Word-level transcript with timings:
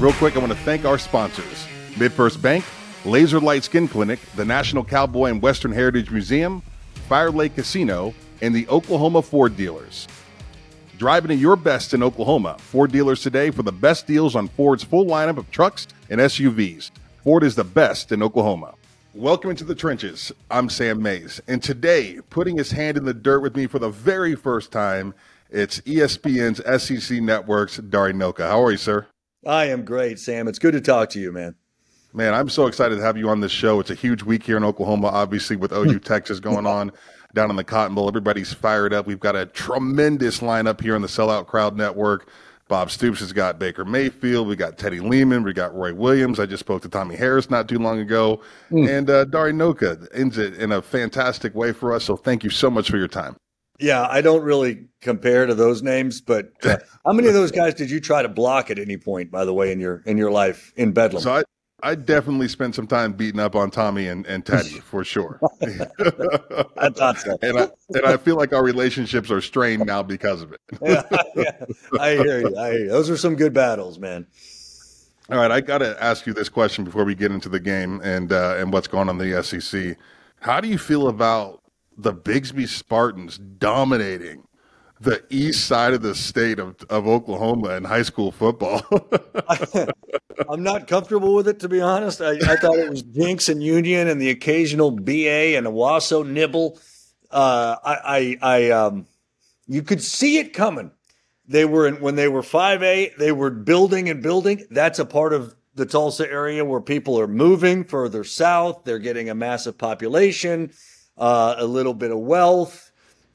Real 0.00 0.14
quick, 0.14 0.34
I 0.34 0.38
want 0.38 0.50
to 0.50 0.58
thank 0.60 0.86
our 0.86 0.96
sponsors 0.96 1.66
MidFirst 1.96 2.40
Bank, 2.40 2.64
Laser 3.04 3.38
Light 3.38 3.64
Skin 3.64 3.86
Clinic, 3.86 4.18
the 4.34 4.46
National 4.46 4.82
Cowboy 4.82 5.26
and 5.26 5.42
Western 5.42 5.72
Heritage 5.72 6.10
Museum, 6.10 6.62
Fire 7.06 7.30
Lake 7.30 7.54
Casino, 7.54 8.14
and 8.40 8.54
the 8.54 8.66
Oklahoma 8.68 9.20
Ford 9.20 9.58
dealers. 9.58 10.08
Driving 10.96 11.32
at 11.32 11.36
your 11.36 11.54
best 11.54 11.92
in 11.92 12.02
Oklahoma. 12.02 12.56
Ford 12.60 12.90
dealers 12.90 13.20
today 13.20 13.50
for 13.50 13.62
the 13.62 13.72
best 13.72 14.06
deals 14.06 14.34
on 14.34 14.48
Ford's 14.48 14.82
full 14.82 15.04
lineup 15.04 15.36
of 15.36 15.50
trucks 15.50 15.86
and 16.08 16.18
SUVs. 16.18 16.90
Ford 17.22 17.42
is 17.42 17.54
the 17.54 17.62
best 17.62 18.10
in 18.10 18.22
Oklahoma. 18.22 18.72
Welcome 19.12 19.50
into 19.50 19.64
the 19.64 19.74
trenches. 19.74 20.32
I'm 20.50 20.70
Sam 20.70 21.02
Mays. 21.02 21.42
And 21.46 21.62
today, 21.62 22.20
putting 22.30 22.56
his 22.56 22.70
hand 22.70 22.96
in 22.96 23.04
the 23.04 23.12
dirt 23.12 23.40
with 23.40 23.54
me 23.54 23.66
for 23.66 23.78
the 23.78 23.90
very 23.90 24.34
first 24.34 24.72
time, 24.72 25.12
it's 25.50 25.80
ESPN's 25.80 26.82
SEC 26.82 27.20
Network's 27.20 27.76
Dari 27.76 28.14
Nowkhah. 28.14 28.48
How 28.48 28.62
are 28.62 28.70
you, 28.70 28.78
sir? 28.78 29.06
I 29.46 29.66
am 29.66 29.84
great, 29.84 30.18
Sam. 30.18 30.48
It's 30.48 30.58
good 30.58 30.72
to 30.72 30.80
talk 30.80 31.10
to 31.10 31.20
you, 31.20 31.32
man. 31.32 31.54
Man, 32.12 32.34
I'm 32.34 32.48
so 32.48 32.66
excited 32.66 32.96
to 32.96 33.02
have 33.02 33.16
you 33.16 33.28
on 33.28 33.40
this 33.40 33.52
show. 33.52 33.80
It's 33.80 33.90
a 33.90 33.94
huge 33.94 34.22
week 34.22 34.42
here 34.42 34.56
in 34.56 34.64
Oklahoma, 34.64 35.08
obviously, 35.08 35.56
with 35.56 35.72
OU 35.72 35.98
Texas 36.04 36.40
going 36.40 36.66
on 36.66 36.92
down 37.34 37.50
in 37.50 37.56
the 37.56 37.64
Cotton 37.64 37.94
Bowl. 37.94 38.08
Everybody's 38.08 38.52
fired 38.52 38.92
up. 38.92 39.06
We've 39.06 39.20
got 39.20 39.36
a 39.36 39.46
tremendous 39.46 40.40
lineup 40.40 40.80
here 40.80 40.96
on 40.96 41.02
the 41.02 41.08
Sellout 41.08 41.46
Crowd 41.46 41.76
Network. 41.76 42.28
Bob 42.66 42.90
Stoops 42.90 43.20
has 43.20 43.32
got 43.32 43.58
Baker 43.58 43.84
Mayfield. 43.84 44.46
We 44.46 44.56
got 44.56 44.78
Teddy 44.78 45.00
Lehman. 45.00 45.42
We 45.42 45.52
got 45.52 45.74
Roy 45.74 45.92
Williams. 45.92 46.38
I 46.38 46.46
just 46.46 46.60
spoke 46.60 46.82
to 46.82 46.88
Tommy 46.88 47.16
Harris 47.16 47.50
not 47.50 47.68
too 47.68 47.78
long 47.78 47.98
ago. 47.98 48.40
And 48.70 49.10
uh, 49.10 49.24
Dari 49.24 49.52
Nowkhah 49.52 50.06
ends 50.14 50.38
it 50.38 50.54
in 50.54 50.70
a 50.70 50.80
fantastic 50.80 51.54
way 51.54 51.72
for 51.72 51.92
us. 51.92 52.04
So 52.04 52.16
thank 52.16 52.44
you 52.44 52.50
so 52.50 52.70
much 52.70 52.88
for 52.88 52.96
your 52.96 53.08
time. 53.08 53.36
Yeah, 53.80 54.06
I 54.08 54.20
don't 54.20 54.42
really 54.42 54.86
compare 55.00 55.46
to 55.46 55.54
those 55.54 55.82
names, 55.82 56.20
but 56.20 56.52
uh, 56.64 56.76
how 57.04 57.12
many 57.12 57.28
of 57.28 57.34
those 57.34 57.50
guys 57.50 57.74
did 57.74 57.90
you 57.90 58.00
try 58.00 58.22
to 58.22 58.28
block 58.28 58.70
at 58.70 58.78
any 58.78 58.96
point, 58.96 59.30
by 59.30 59.44
the 59.44 59.54
way, 59.54 59.72
in 59.72 59.80
your 59.80 60.02
in 60.06 60.18
your 60.18 60.30
life 60.30 60.72
in 60.76 60.92
Bedlam? 60.92 61.22
So 61.22 61.32
I, 61.32 61.42
I 61.82 61.94
definitely 61.94 62.48
spent 62.48 62.74
some 62.74 62.86
time 62.86 63.12
beating 63.14 63.40
up 63.40 63.54
on 63.56 63.70
Tommy 63.70 64.08
and, 64.08 64.26
and 64.26 64.44
Teddy 64.44 64.68
for 64.80 65.04
sure. 65.04 65.40
I 65.62 66.90
thought 66.90 67.18
so. 67.18 67.38
and 67.42 67.58
I 67.58 67.68
and 67.94 68.06
I 68.06 68.16
feel 68.16 68.36
like 68.36 68.52
our 68.52 68.62
relationships 68.62 69.30
are 69.30 69.40
strained 69.40 69.86
now 69.86 70.02
because 70.02 70.42
of 70.42 70.52
it. 70.52 70.60
yeah, 70.82 71.02
yeah, 71.36 71.64
I 71.98 72.12
hear 72.12 72.40
you. 72.40 72.58
I 72.58 72.70
hear 72.72 72.80
you. 72.80 72.88
Those 72.88 73.08
are 73.08 73.16
some 73.16 73.36
good 73.36 73.54
battles, 73.54 73.98
man. 73.98 74.26
All 75.30 75.38
right, 75.38 75.50
I 75.50 75.60
got 75.60 75.78
to 75.78 75.96
ask 76.02 76.26
you 76.26 76.34
this 76.34 76.48
question 76.48 76.84
before 76.84 77.04
we 77.04 77.14
get 77.14 77.30
into 77.30 77.48
the 77.48 77.60
game 77.60 78.00
and 78.02 78.32
uh, 78.32 78.56
and 78.58 78.72
what's 78.72 78.88
going 78.88 79.08
on 79.08 79.20
in 79.20 79.30
the 79.30 79.42
SEC. 79.42 79.96
How 80.40 80.60
do 80.60 80.68
you 80.68 80.78
feel 80.78 81.08
about 81.08 81.59
the 82.02 82.12
Bixby 82.12 82.66
Spartans 82.66 83.38
dominating 83.38 84.44
the 85.00 85.22
east 85.30 85.66
side 85.66 85.94
of 85.94 86.02
the 86.02 86.14
state 86.14 86.58
of, 86.58 86.76
of 86.90 87.06
Oklahoma 87.06 87.70
in 87.70 87.84
high 87.84 88.02
school 88.02 88.30
football? 88.32 88.82
I'm 90.48 90.62
not 90.62 90.86
comfortable 90.86 91.34
with 91.34 91.48
it, 91.48 91.60
to 91.60 91.68
be 91.68 91.80
honest. 91.80 92.20
I, 92.20 92.32
I 92.32 92.56
thought 92.56 92.76
it 92.76 92.90
was 92.90 93.02
Jenks 93.02 93.48
and 93.48 93.62
Union 93.62 94.08
and 94.08 94.20
the 94.20 94.30
occasional 94.30 94.90
BA 94.90 95.56
and 95.56 95.66
a 95.66 95.70
Owasso 95.70 96.26
nibble. 96.26 96.78
Uh, 97.30 97.76
I, 97.84 97.96
I, 98.04 98.38
I, 98.42 98.70
um, 98.70 99.06
you 99.66 99.82
could 99.82 100.02
see 100.02 100.38
it 100.38 100.52
coming. 100.52 100.90
They 101.46 101.64
were 101.64 101.86
in, 101.86 102.00
when 102.00 102.16
they 102.16 102.28
were 102.28 102.42
five 102.42 102.82
A, 102.82 103.12
they 103.18 103.32
were 103.32 103.50
building 103.50 104.08
and 104.08 104.22
building. 104.22 104.66
That's 104.70 104.98
a 104.98 105.04
part 105.04 105.32
of 105.32 105.54
the 105.74 105.86
Tulsa 105.86 106.30
area 106.30 106.64
where 106.64 106.80
people 106.80 107.18
are 107.18 107.26
moving 107.26 107.84
further 107.84 108.24
south. 108.24 108.84
They're 108.84 108.98
getting 108.98 109.30
a 109.30 109.34
massive 109.34 109.78
population, 109.78 110.72
uh, 111.20 111.54
a 111.58 111.66
little 111.66 111.94
bit 111.94 112.10
of 112.10 112.18
wealth, 112.18 112.90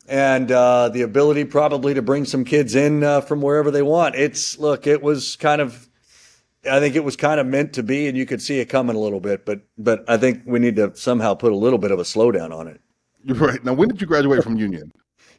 and 0.08 0.52
uh, 0.52 0.90
the 0.90 1.04
ability 1.04 1.46
probably 1.46 1.94
to 1.94 2.02
bring 2.02 2.26
some 2.26 2.44
kids 2.44 2.76
in 2.76 3.04
uh, 3.04 3.22
from 3.22 3.42
wherever 3.42 3.72
they 3.72 3.82
want. 3.84 4.16
It's 4.16 4.60
look, 4.60 4.88
it 4.88 5.02
was 5.02 5.36
kind 5.38 5.62
of 5.62 5.88
I 6.70 6.80
think 6.80 6.96
it 6.96 7.04
was 7.04 7.16
kind 7.16 7.40
of 7.40 7.46
meant 7.48 7.74
to 7.74 7.84
be, 7.84 8.08
and 8.08 8.18
you 8.18 8.26
could 8.26 8.42
see 8.42 8.60
it 8.60 8.66
coming 8.66 8.96
a 8.96 9.00
little 9.00 9.20
bit. 9.20 9.46
But 9.46 9.62
but 9.78 10.04
I 10.10 10.18
think 10.18 10.42
we 10.46 10.60
need 10.60 10.76
to 10.78 10.96
somehow 10.96 11.36
put 11.36 11.52
a 11.54 11.56
little 11.56 11.80
bit 11.80 11.92
of 11.92 12.00
a 12.00 12.04
slowdown 12.04 12.52
on 12.52 12.68
it. 12.68 12.82
You're 13.24 13.38
right. 13.38 13.64
Now, 13.64 13.74
when 13.74 13.88
did 13.88 14.02
you 14.02 14.08
graduate 14.08 14.44
from 14.44 14.58
Union? 14.58 14.92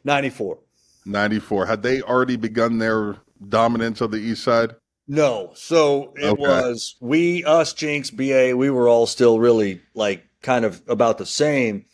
Ninety 0.03 0.29
four. 0.29 0.59
94. 1.05 1.65
Had 1.67 1.83
they 1.83 2.01
already 2.01 2.35
begun 2.35 2.79
their 2.79 3.15
dominance 3.47 4.01
of 4.01 4.11
the 4.11 4.17
east 4.17 4.43
side? 4.43 4.75
No, 5.07 5.51
so 5.55 6.11
it 6.17 6.25
Okay. 6.25 6.41
was 6.41 6.97
we, 6.99 7.45
us, 7.45 7.71
Jenks, 7.71 8.09
BA. 8.11 8.57
We 8.57 8.69
were 8.69 8.89
all 8.89 9.07
still 9.07 9.39
really 9.39 9.81
like 9.95 10.25
kind 10.41 10.65
of 10.65 10.81
about 10.89 11.17
the 11.17 11.25
same. 11.25 11.85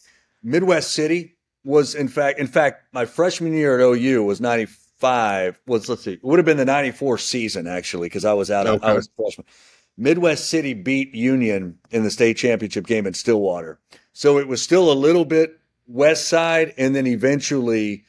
Midwest 0.44 0.92
City 0.92 1.36
was 1.64 1.96
in 1.96 2.08
fact, 2.08 2.40
in 2.40 2.48
fact, 2.48 2.94
my 2.94 3.06
freshman 3.06 3.54
year 3.54 3.80
at 3.80 3.84
OU 3.84 4.24
was 4.24 4.42
ninety 4.42 4.66
five. 4.66 5.60
Was 5.66 5.90
let's 5.90 6.04
see, 6.04 6.14
it 6.14 6.24
would 6.24 6.40
have 6.40 6.46
been 6.46 6.58
the 6.58 6.66
ninety 6.66 6.92
four 6.92 7.18
season 7.18 7.68
actually 7.68 8.08
because 8.08 8.26
I 8.26 8.34
was 8.34 8.52
out. 8.52 8.68
Of, 8.68 8.84
I 8.84 8.94
was 8.94 9.08
a 9.08 9.22
freshman. 9.22 9.48
Midwest 9.96 10.50
City 10.50 10.74
beat 10.74 11.14
Union 11.14 11.78
in 11.92 12.04
the 12.04 12.12
state 12.12 12.38
championship 12.38 12.88
game 12.88 13.06
in 13.06 13.14
Stillwater, 13.14 13.80
so 14.12 14.40
it 14.40 14.48
was 14.48 14.62
still 14.62 14.92
a 14.92 14.94
little 14.94 15.26
bit 15.26 15.60
west 15.88 16.28
side, 16.28 16.74
and 16.78 16.96
then 16.96 17.06
eventually, 17.06 18.04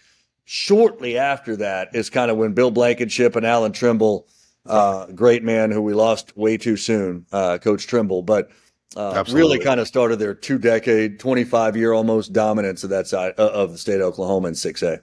shortly 0.45 1.19
after 1.19 1.57
that, 1.57 1.95
is 1.95 2.09
kind 2.11 2.31
of 2.31 2.37
when 2.37 2.55
Bill 2.55 2.71
Blankenship 2.71 3.37
and 3.37 3.45
Allan 3.45 3.73
Trimble 3.73 4.27
uh, 4.67 5.07
great 5.07 5.43
man 5.43 5.71
who 5.71 5.83
we 5.83 5.93
lost 5.93 6.37
way 6.37 6.57
too 6.57 6.77
soon, 6.77 7.27
uh, 7.33 7.59
Coach 7.59 7.87
Trimble, 7.87 8.23
but 8.23 8.51
uh, 8.97 9.25
really 9.31 9.59
kind 9.59 9.81
of 9.81 9.89
started 9.89 10.19
their 10.19 10.35
two 10.35 10.59
decade, 10.59 11.19
25 11.19 11.77
year 11.77 11.93
almost 11.93 12.33
dominance 12.33 12.85
of 12.85 12.91
that 12.91 13.07
side 13.07 13.35
uh, 13.39 13.49
of 13.49 13.73
the 13.73 13.79
state 13.79 14.01
of 14.01 14.03
Oklahoma 14.03 14.49
in 14.49 14.55
6A. 14.55 15.01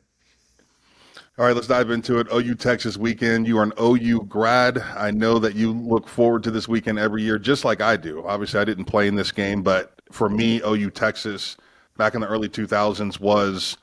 All 1.38 1.46
right, 1.46 1.56
let's 1.56 1.68
dive 1.68 1.90
into 1.90 2.20
it. 2.20 2.28
OU 2.32 2.56
Texas 2.56 2.98
weekend. 2.98 3.48
You 3.48 3.58
are 3.58 3.64
an 3.64 3.74
OU 3.82 4.26
grad. 4.26 4.78
I 4.78 5.12
know 5.12 5.40
that 5.40 5.56
you 5.56 5.72
look 5.72 6.08
forward 6.08 6.44
to 6.44 6.52
this 6.52 6.68
weekend 6.68 7.00
every 7.00 7.24
year, 7.24 7.40
just 7.40 7.66
like 7.66 7.82
I 7.82 7.98
do. 7.98 8.24
Obviously, 8.26 8.60
I 8.60 8.66
didn't 8.66 8.86
play 8.86 9.08
in 9.08 9.16
this 9.16 9.32
game, 9.32 9.64
but 9.64 9.94
for 10.12 10.30
me, 10.30 10.62
OU 10.66 10.92
Texas 10.92 11.58
back 11.98 12.16
in 12.16 12.22
the 12.22 12.28
early 12.28 12.50
2000s 12.50 13.20
was 13.20 13.78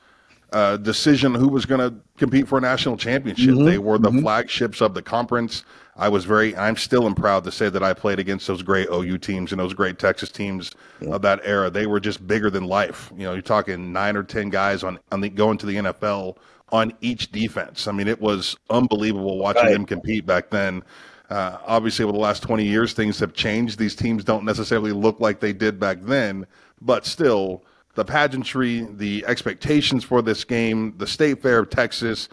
a 0.51 0.77
decision 0.77 1.33
who 1.33 1.47
was 1.47 1.65
going 1.65 1.81
to 1.81 1.99
compete 2.17 2.47
for 2.47 2.57
a 2.57 2.61
national 2.61 2.97
championship. 2.97 3.55
They 3.57 3.77
were 3.77 3.97
the 3.97 4.11
flagships 4.11 4.81
of 4.81 4.93
the 4.93 5.01
conference. 5.01 5.63
I 5.99 6.07
was 6.07 6.23
very, 6.23 6.55
I'm 6.55 6.77
still 6.77 7.05
am 7.05 7.13
proud 7.13 7.43
to 7.43 7.51
say 7.51 7.67
that 7.69 7.83
I 7.83 7.93
played 7.93 8.19
against 8.19 8.47
those 8.47 8.63
great 8.63 8.87
OU 8.89 9.17
teams 9.17 9.51
and 9.51 9.59
those 9.59 9.73
great 9.73 9.99
Texas 9.99 10.29
teams 10.31 10.71
of 11.01 11.21
that 11.23 11.41
era. 11.43 11.69
They 11.69 11.87
were 11.87 11.99
just 11.99 12.25
bigger 12.25 12.49
than 12.49 12.63
life. 12.63 13.11
You 13.17 13.25
know, 13.25 13.33
you're 13.33 13.41
talking 13.41 13.91
nine 13.91 14.15
or 14.15 14.23
10 14.23 14.49
guys 14.49 14.83
on, 14.83 14.97
on 15.11 15.19
the, 15.19 15.29
going 15.29 15.57
to 15.57 15.65
the 15.65 15.75
NFL 15.75 16.37
on 16.71 16.93
each 17.01 17.31
defense. 17.33 17.87
I 17.87 17.91
mean, 17.91 18.07
it 18.07 18.21
was 18.21 18.55
unbelievable 18.69 19.37
watching 19.37 19.63
Right. 19.63 19.73
them 19.73 19.85
compete 19.85 20.25
back 20.25 20.49
then. 20.49 20.83
Uh, 21.29 21.57
obviously, 21.67 22.03
over 22.03 22.13
the 22.13 22.19
last 22.19 22.41
20 22.43 22.63
years, 22.63 22.93
things 22.93 23.19
have 23.19 23.33
changed. 23.33 23.77
These 23.77 23.95
teams 23.95 24.23
don't 24.23 24.45
necessarily 24.45 24.93
look 24.93 25.19
like 25.19 25.41
they 25.41 25.53
did 25.53 25.79
back 25.79 25.99
then, 26.01 26.47
but 26.81 27.05
still, 27.05 27.63
the 27.95 28.05
pageantry, 28.05 28.87
the 28.95 29.25
expectations 29.27 30.03
for 30.03 30.21
this 30.21 30.43
game, 30.45 30.93
the 30.97 31.05
State 31.05 31.41
Fair 31.41 31.59
of 31.59 31.69
Texas, 31.69 32.29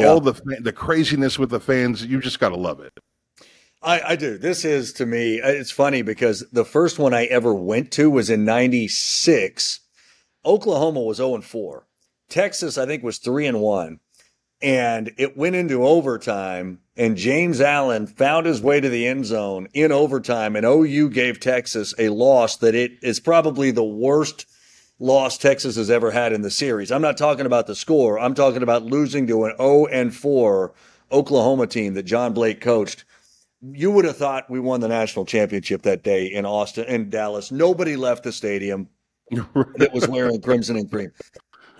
Yeah. 0.00 0.08
all 0.08 0.20
the 0.20 0.34
the 0.60 0.72
craziness 0.72 1.38
with 1.38 1.50
the 1.50 1.60
fans, 1.60 2.04
you 2.04 2.20
just 2.20 2.40
got 2.40 2.50
to 2.50 2.56
love 2.56 2.80
it. 2.80 2.92
I, 3.82 4.00
I 4.00 4.16
do. 4.16 4.38
This 4.38 4.64
is 4.64 4.92
to 4.94 5.06
me, 5.06 5.36
it's 5.36 5.70
funny 5.70 6.02
because 6.02 6.44
the 6.50 6.64
first 6.64 6.98
one 6.98 7.14
I 7.14 7.26
ever 7.26 7.54
went 7.54 7.92
to 7.92 8.10
was 8.10 8.28
in 8.30 8.44
96. 8.44 9.80
Oklahoma 10.44 11.00
was 11.00 11.18
0 11.18 11.36
and 11.36 11.44
4. 11.44 11.86
Texas, 12.28 12.76
I 12.76 12.86
think, 12.86 13.02
was 13.02 13.18
3 13.18 13.46
and 13.46 13.60
1. 13.60 14.00
And 14.60 15.12
it 15.16 15.36
went 15.36 15.54
into 15.54 15.86
overtime, 15.86 16.80
and 16.96 17.16
James 17.16 17.60
Allen 17.60 18.08
found 18.08 18.44
his 18.46 18.60
way 18.60 18.80
to 18.80 18.88
the 18.88 19.06
end 19.06 19.24
zone 19.26 19.68
in 19.72 19.92
overtime, 19.92 20.56
and 20.56 20.66
OU 20.66 21.10
gave 21.10 21.38
Texas 21.38 21.94
a 21.96 22.08
loss 22.08 22.56
that 22.56 22.74
it 22.74 22.92
is 23.00 23.20
probably 23.20 23.70
the 23.70 23.84
worst 23.84 24.46
loss 24.98 25.38
Texas 25.38 25.76
has 25.76 25.90
ever 25.90 26.10
had 26.10 26.32
in 26.32 26.42
the 26.42 26.50
series. 26.50 26.90
I'm 26.90 27.02
not 27.02 27.16
talking 27.16 27.46
about 27.46 27.66
the 27.66 27.74
score. 27.74 28.18
I'm 28.18 28.34
talking 28.34 28.62
about 28.62 28.84
losing 28.84 29.26
to 29.28 29.44
an 29.44 29.56
0 29.56 29.86
and 29.86 30.14
4 30.14 30.72
Oklahoma 31.10 31.66
team 31.66 31.94
that 31.94 32.02
John 32.04 32.32
Blake 32.34 32.60
coached 32.60 33.04
you 33.60 33.90
would 33.90 34.04
have 34.04 34.16
thought 34.16 34.48
we 34.50 34.60
won 34.60 34.80
the 34.80 34.88
national 34.88 35.24
championship 35.24 35.82
that 35.82 36.02
day 36.02 36.26
in 36.26 36.46
Austin 36.46 36.84
in 36.84 37.10
Dallas. 37.10 37.50
Nobody 37.50 37.96
left 37.96 38.24
the 38.24 38.32
stadium 38.32 38.88
that 39.30 39.90
was 39.92 40.08
wearing 40.08 40.40
crimson 40.40 40.76
and 40.76 40.90
cream. 40.90 41.12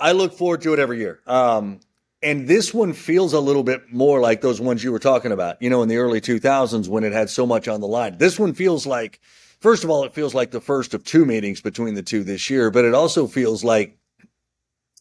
I 0.00 0.12
look 0.12 0.32
forward 0.32 0.62
to 0.62 0.72
it 0.72 0.78
every 0.78 0.98
year. 0.98 1.20
Um, 1.26 1.80
and 2.22 2.48
this 2.48 2.74
one 2.74 2.92
feels 2.92 3.32
a 3.32 3.40
little 3.40 3.62
bit 3.62 3.92
more 3.92 4.20
like 4.20 4.40
those 4.40 4.60
ones 4.60 4.82
you 4.82 4.90
were 4.90 4.98
talking 4.98 5.30
about, 5.30 5.62
you 5.62 5.70
know, 5.70 5.82
in 5.82 5.88
the 5.88 5.98
early 5.98 6.20
2000s 6.20 6.88
when 6.88 7.04
it 7.04 7.12
had 7.12 7.30
so 7.30 7.46
much 7.46 7.68
on 7.68 7.80
the 7.80 7.86
line. 7.86 8.18
This 8.18 8.38
one 8.38 8.54
feels 8.54 8.86
like, 8.86 9.20
first 9.60 9.84
of 9.84 9.90
all, 9.90 10.04
it 10.04 10.14
feels 10.14 10.34
like 10.34 10.50
the 10.50 10.60
first 10.60 10.94
of 10.94 11.04
two 11.04 11.24
meetings 11.24 11.60
between 11.60 11.94
the 11.94 12.02
two 12.02 12.24
this 12.24 12.50
year, 12.50 12.70
but 12.70 12.84
it 12.84 12.94
also 12.94 13.26
feels 13.26 13.64
like 13.64 13.98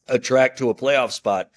a 0.07 0.19
track 0.19 0.55
to 0.57 0.69
a 0.69 0.75
playoff 0.75 1.11
spot 1.11 1.51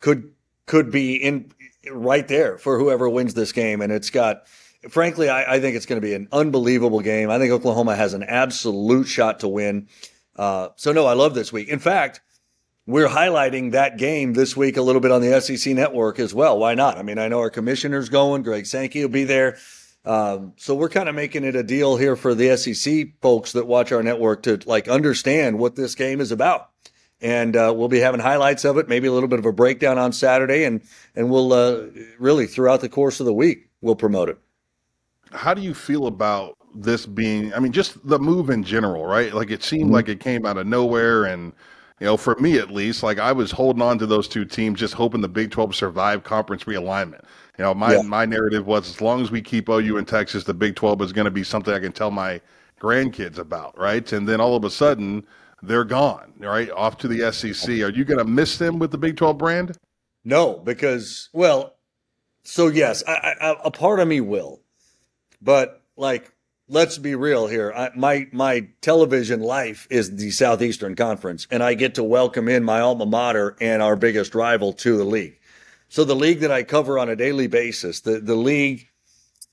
could 0.00 0.32
could 0.66 0.90
be 0.90 1.16
in 1.16 1.50
right 1.90 2.26
there 2.28 2.58
for 2.58 2.78
whoever 2.78 3.08
wins 3.08 3.34
this 3.34 3.52
game. 3.52 3.80
And 3.80 3.92
it's 3.92 4.10
got, 4.10 4.46
frankly, 4.88 5.28
I, 5.28 5.54
I 5.54 5.60
think 5.60 5.76
it's 5.76 5.86
going 5.86 6.00
to 6.00 6.06
be 6.06 6.14
an 6.14 6.28
unbelievable 6.32 7.00
game. 7.00 7.30
I 7.30 7.38
think 7.38 7.52
Oklahoma 7.52 7.96
has 7.96 8.14
an 8.14 8.22
absolute 8.22 9.06
shot 9.06 9.40
to 9.40 9.48
win. 9.48 9.88
Uh, 10.36 10.68
so 10.76 10.92
no, 10.92 11.06
I 11.06 11.12
love 11.12 11.34
this 11.34 11.52
week. 11.52 11.68
In 11.68 11.78
fact, 11.78 12.20
we're 12.86 13.08
highlighting 13.08 13.72
that 13.72 13.96
game 13.96 14.34
this 14.34 14.56
week 14.56 14.76
a 14.76 14.82
little 14.82 15.00
bit 15.00 15.10
on 15.10 15.22
the 15.22 15.40
SEC 15.40 15.74
network 15.74 16.18
as 16.18 16.34
well. 16.34 16.58
Why 16.58 16.74
not? 16.74 16.98
I 16.98 17.02
mean, 17.02 17.18
I 17.18 17.28
know 17.28 17.40
our 17.40 17.50
commissioner's 17.50 18.08
going. 18.08 18.42
Greg 18.42 18.66
Sankey 18.66 19.02
will 19.02 19.08
be 19.10 19.24
there. 19.24 19.56
Um, 20.04 20.52
so 20.56 20.74
we're 20.74 20.90
kind 20.90 21.08
of 21.08 21.14
making 21.14 21.44
it 21.44 21.56
a 21.56 21.62
deal 21.62 21.96
here 21.96 22.14
for 22.16 22.34
the 22.34 22.56
SEC 22.56 23.20
folks 23.22 23.52
that 23.52 23.66
watch 23.66 23.90
our 23.90 24.02
network 24.02 24.42
to 24.42 24.60
like 24.66 24.88
understand 24.88 25.58
what 25.58 25.76
this 25.76 25.94
game 25.94 26.20
is 26.20 26.30
about. 26.30 26.68
And 27.20 27.56
uh, 27.56 27.72
we'll 27.74 27.88
be 27.88 28.00
having 28.00 28.20
highlights 28.20 28.64
of 28.64 28.76
it, 28.76 28.88
maybe 28.88 29.08
a 29.08 29.12
little 29.12 29.28
bit 29.28 29.38
of 29.38 29.46
a 29.46 29.52
breakdown 29.52 29.98
on 29.98 30.12
Saturday, 30.12 30.64
and 30.64 30.82
and 31.14 31.30
we'll 31.30 31.52
uh, 31.52 31.84
really 32.18 32.46
throughout 32.46 32.80
the 32.82 32.88
course 32.88 33.18
of 33.20 33.24
the 33.24 33.32
week 33.32 33.70
we'll 33.80 33.96
promote 33.96 34.28
it. 34.28 34.38
How 35.30 35.54
do 35.54 35.62
you 35.62 35.72
feel 35.72 36.06
about 36.06 36.58
this 36.74 37.06
being? 37.06 37.54
I 37.54 37.60
mean, 37.60 37.72
just 37.72 38.06
the 38.06 38.18
move 38.18 38.50
in 38.50 38.62
general, 38.62 39.06
right? 39.06 39.32
Like 39.32 39.50
it 39.50 39.62
seemed 39.62 39.84
mm-hmm. 39.84 39.94
like 39.94 40.08
it 40.08 40.20
came 40.20 40.44
out 40.44 40.58
of 40.58 40.66
nowhere, 40.66 41.24
and 41.24 41.52
you 42.00 42.06
know, 42.06 42.16
for 42.16 42.34
me 42.36 42.58
at 42.58 42.70
least, 42.70 43.02
like 43.02 43.18
I 43.18 43.32
was 43.32 43.50
holding 43.50 43.82
on 43.82 43.98
to 43.98 44.06
those 44.06 44.26
two 44.26 44.44
teams, 44.44 44.80
just 44.80 44.94
hoping 44.94 45.20
the 45.20 45.28
Big 45.28 45.50
Twelve 45.50 45.74
survive 45.74 46.24
conference 46.24 46.64
realignment. 46.64 47.22
You 47.56 47.64
know, 47.64 47.74
my 47.74 47.94
yeah. 47.94 48.02
my 48.02 48.24
narrative 48.24 48.66
was 48.66 48.88
as 48.88 49.00
long 49.00 49.22
as 49.22 49.30
we 49.30 49.40
keep 49.40 49.68
OU 49.68 49.96
in 49.98 50.04
Texas, 50.04 50.44
the 50.44 50.54
Big 50.54 50.74
Twelve 50.74 51.00
is 51.02 51.12
going 51.12 51.26
to 51.26 51.30
be 51.30 51.44
something 51.44 51.72
I 51.72 51.78
can 51.78 51.92
tell 51.92 52.10
my 52.10 52.40
grandkids 52.80 53.38
about, 53.38 53.78
right? 53.78 54.12
And 54.12 54.28
then 54.28 54.40
all 54.40 54.56
of 54.56 54.64
a 54.64 54.70
sudden, 54.70 55.24
they're 55.62 55.84
gone, 55.84 56.32
right? 56.38 56.70
Off 56.72 56.98
to 56.98 57.08
the 57.08 57.32
SEC. 57.32 57.70
Are 57.70 57.90
you 57.90 58.04
going 58.04 58.18
to 58.18 58.24
miss 58.24 58.58
them 58.58 58.80
with 58.80 58.90
the 58.90 58.98
Big 58.98 59.16
Twelve 59.16 59.38
brand? 59.38 59.78
No, 60.24 60.54
because 60.54 61.28
well, 61.32 61.76
so 62.42 62.66
yes, 62.66 63.04
I, 63.06 63.36
I, 63.40 63.56
a 63.64 63.70
part 63.70 64.00
of 64.00 64.08
me 64.08 64.20
will, 64.20 64.60
but 65.40 65.80
like 65.96 66.33
let's 66.68 66.98
be 66.98 67.14
real 67.14 67.46
here. 67.46 67.72
I, 67.74 67.90
my 67.94 68.26
my 68.32 68.68
television 68.80 69.40
life 69.40 69.86
is 69.90 70.16
the 70.16 70.30
Southeastern 70.30 70.96
Conference, 70.96 71.46
and 71.50 71.62
I 71.62 71.74
get 71.74 71.94
to 71.96 72.04
welcome 72.04 72.48
in 72.48 72.64
my 72.64 72.80
alma 72.80 73.06
mater 73.06 73.56
and 73.60 73.82
our 73.82 73.96
biggest 73.96 74.34
rival 74.34 74.72
to 74.74 74.96
the 74.96 75.04
league. 75.04 75.38
So 75.88 76.04
the 76.04 76.16
league 76.16 76.40
that 76.40 76.50
I 76.50 76.62
cover 76.64 76.98
on 76.98 77.08
a 77.08 77.16
daily 77.16 77.46
basis, 77.46 78.00
the, 78.00 78.18
the 78.18 78.34
league, 78.34 78.88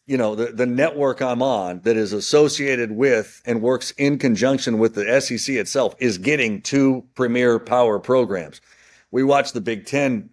you 0.08 0.18
know, 0.18 0.34
the, 0.34 0.48
the 0.48 0.66
network 0.66 1.22
I'm 1.22 1.44
on 1.44 1.82
that 1.82 1.98
is 1.98 2.14
associated 2.14 2.92
with 2.92 3.42
and 3.46 3.62
works 3.62 3.92
in 3.92 4.18
conjunction 4.18 4.80
with 4.80 4.96
the 4.96 5.22
SEC 5.22 5.56
itself 5.56 5.94
is 6.00 6.18
getting 6.18 6.62
two 6.62 7.06
premier 7.14 7.60
power 7.60 8.00
programs. 8.00 8.60
We 9.12 9.24
watch 9.24 9.52
the 9.52 9.62
Big 9.62 9.86
Ten 9.86 10.31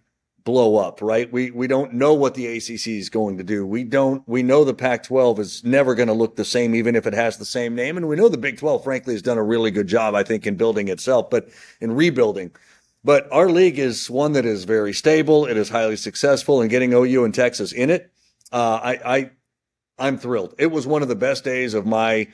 blow 0.49 0.77
up, 0.77 0.99
right? 0.99 1.31
We 1.31 1.51
we 1.51 1.67
don't 1.67 1.93
know 1.93 2.15
what 2.15 2.33
the 2.33 2.47
ACC 2.47 2.87
is 2.87 3.09
going 3.09 3.37
to 3.37 3.43
do. 3.43 3.67
We 3.67 3.83
don't 3.83 4.27
we 4.27 4.41
know 4.41 4.63
the 4.63 4.73
Pac-12 4.73 5.37
is 5.37 5.63
never 5.63 5.93
going 5.93 6.07
to 6.07 6.13
look 6.13 6.37
the 6.37 6.43
same 6.43 6.73
even 6.73 6.95
if 6.95 7.05
it 7.05 7.13
has 7.13 7.37
the 7.37 7.45
same 7.45 7.75
name 7.75 7.97
and 7.97 8.07
we 8.07 8.15
know 8.15 8.29
the 8.29 8.37
Big 8.37 8.57
12 8.57 8.83
frankly 8.83 9.13
has 9.13 9.21
done 9.21 9.37
a 9.37 9.43
really 9.43 9.69
good 9.69 9.85
job 9.85 10.15
I 10.15 10.23
think 10.23 10.47
in 10.47 10.55
building 10.55 10.87
itself, 10.87 11.29
but 11.29 11.49
in 11.79 11.91
rebuilding. 11.91 12.49
But 13.03 13.31
our 13.31 13.47
league 13.47 13.77
is 13.77 14.09
one 14.09 14.31
that 14.33 14.45
is 14.45 14.63
very 14.63 14.91
stable. 14.91 15.45
It 15.45 15.55
is 15.55 15.69
highly 15.69 15.97
successful, 15.97 16.61
and 16.61 16.69
getting 16.69 16.93
OU 16.93 17.25
and 17.25 17.33
Texas 17.33 17.71
in 17.71 17.91
it, 17.91 18.11
uh, 18.51 18.79
I, 18.83 18.99
I, 19.05 19.31
I'm 19.99 20.17
thrilled. 20.17 20.55
It 20.57 20.71
was 20.71 20.85
one 20.85 21.01
of 21.03 21.07
the 21.07 21.15
best 21.15 21.43
days 21.43 21.75
of 21.75 21.85
my 21.85 22.27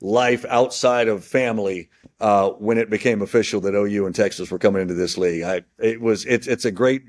life 0.00 0.44
outside 0.48 1.08
of 1.08 1.24
family 1.24 1.90
uh, 2.20 2.50
when 2.50 2.78
it 2.78 2.90
became 2.90 3.22
official 3.22 3.60
that 3.62 3.74
OU 3.74 4.06
and 4.06 4.14
Texas 4.14 4.50
were 4.50 4.58
coming 4.58 4.82
into 4.82 4.94
this 4.94 5.18
league. 5.18 5.42
I, 5.42 5.62
it 5.78 6.00
was 6.00 6.24
it's 6.24 6.46
it's 6.46 6.64
a 6.64 6.70
great 6.70 7.02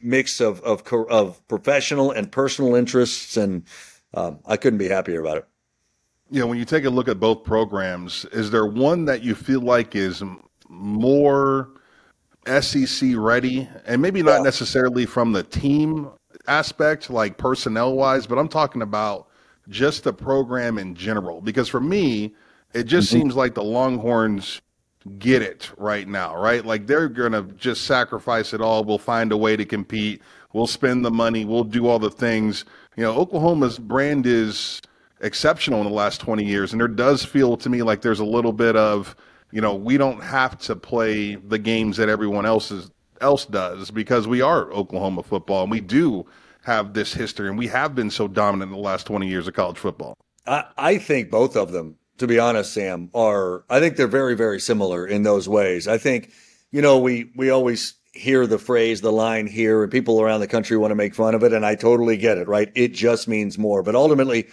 mix 0.00 0.40
of 0.40 0.60
of 0.62 0.82
of 1.10 1.46
professional 1.48 2.10
and 2.10 2.30
personal 2.30 2.74
interests, 2.74 3.36
and 3.36 3.64
um, 4.12 4.38
I 4.46 4.56
couldn't 4.56 4.78
be 4.78 4.88
happier 4.88 5.20
about 5.20 5.38
it. 5.38 5.46
You 6.30 6.40
know, 6.40 6.46
when 6.46 6.58
you 6.58 6.64
take 6.64 6.84
a 6.84 6.90
look 6.90 7.08
at 7.08 7.20
both 7.20 7.44
programs, 7.44 8.24
is 8.26 8.50
there 8.50 8.66
one 8.66 9.04
that 9.04 9.22
you 9.22 9.34
feel 9.34 9.60
like 9.60 9.94
is 9.94 10.22
more 10.68 11.70
SEC 12.46 13.10
ready, 13.14 13.68
and 13.86 14.02
maybe 14.02 14.22
not 14.22 14.38
yeah. 14.38 14.42
necessarily 14.42 15.06
from 15.06 15.32
the 15.32 15.42
team 15.42 16.10
aspect, 16.46 17.10
like 17.10 17.38
personnel 17.38 17.94
wise, 17.94 18.26
but 18.26 18.38
I'm 18.38 18.48
talking 18.48 18.82
about 18.82 19.28
just 19.68 20.04
the 20.04 20.12
program 20.12 20.78
in 20.78 20.94
general. 20.94 21.40
Because 21.40 21.68
for 21.68 21.80
me, 21.80 22.34
it 22.74 22.84
just 22.84 23.08
mm-hmm. 23.08 23.20
seems 23.20 23.36
like 23.36 23.54
the 23.54 23.64
Longhorns 23.64 24.60
get 25.18 25.42
it 25.42 25.70
right 25.76 26.08
now, 26.08 26.36
right? 26.36 26.64
Like 26.64 26.86
they're 26.86 27.08
going 27.08 27.32
to 27.32 27.42
just 27.54 27.84
sacrifice 27.84 28.54
it 28.54 28.60
all. 28.60 28.84
We'll 28.84 28.98
find 28.98 29.32
a 29.32 29.36
way 29.36 29.56
to 29.56 29.64
compete. 29.64 30.22
We'll 30.52 30.66
spend 30.66 31.04
the 31.04 31.10
money. 31.10 31.44
We'll 31.44 31.64
do 31.64 31.86
all 31.86 31.98
the 31.98 32.10
things. 32.10 32.64
You 32.96 33.02
know, 33.02 33.14
Oklahoma's 33.16 33.78
brand 33.78 34.26
is 34.26 34.80
exceptional 35.20 35.80
in 35.80 35.86
the 35.86 35.92
last 35.92 36.20
20 36.20 36.44
years. 36.44 36.72
And 36.72 36.80
there 36.80 36.88
does 36.88 37.24
feel 37.24 37.56
to 37.58 37.68
me 37.68 37.82
like 37.82 38.02
there's 38.02 38.20
a 38.20 38.24
little 38.24 38.52
bit 38.52 38.76
of, 38.76 39.16
you 39.50 39.60
know, 39.60 39.74
we 39.74 39.96
don't 39.98 40.22
have 40.22 40.58
to 40.60 40.76
play 40.76 41.34
the 41.34 41.58
games 41.58 41.96
that 41.96 42.08
everyone 42.08 42.46
else 42.46 42.70
is, 42.70 42.90
else 43.20 43.46
does 43.46 43.90
because 43.90 44.26
we 44.26 44.40
are 44.40 44.72
Oklahoma 44.72 45.22
football 45.22 45.62
and 45.62 45.70
we 45.70 45.80
do 45.80 46.24
have 46.62 46.94
this 46.94 47.12
history 47.12 47.48
and 47.48 47.58
we 47.58 47.66
have 47.66 47.94
been 47.94 48.10
so 48.10 48.26
dominant 48.26 48.70
in 48.70 48.76
the 48.76 48.82
last 48.82 49.06
20 49.06 49.28
years 49.28 49.46
of 49.48 49.54
college 49.54 49.78
football. 49.78 50.16
I, 50.46 50.64
I 50.76 50.98
think 50.98 51.30
both 51.30 51.56
of 51.56 51.72
them, 51.72 51.96
to 52.18 52.26
be 52.26 52.38
honest, 52.38 52.72
Sam, 52.72 53.10
are, 53.14 53.64
I 53.68 53.80
think 53.80 53.96
they're 53.96 54.06
very, 54.06 54.34
very 54.34 54.60
similar 54.60 55.06
in 55.06 55.22
those 55.22 55.48
ways. 55.48 55.88
I 55.88 55.98
think, 55.98 56.32
you 56.70 56.82
know, 56.82 56.98
we, 56.98 57.30
we 57.36 57.50
always 57.50 57.94
hear 58.12 58.46
the 58.46 58.58
phrase, 58.58 59.00
the 59.00 59.12
line 59.12 59.46
here, 59.46 59.82
and 59.82 59.90
people 59.90 60.20
around 60.20 60.40
the 60.40 60.46
country 60.46 60.76
want 60.76 60.92
to 60.92 60.96
make 60.96 61.14
fun 61.14 61.34
of 61.34 61.42
it. 61.42 61.52
And 61.52 61.66
I 61.66 61.74
totally 61.74 62.16
get 62.16 62.38
it, 62.38 62.46
right? 62.46 62.70
It 62.74 62.94
just 62.94 63.26
means 63.26 63.58
more. 63.58 63.82
But 63.82 63.94
ultimately, 63.94 64.48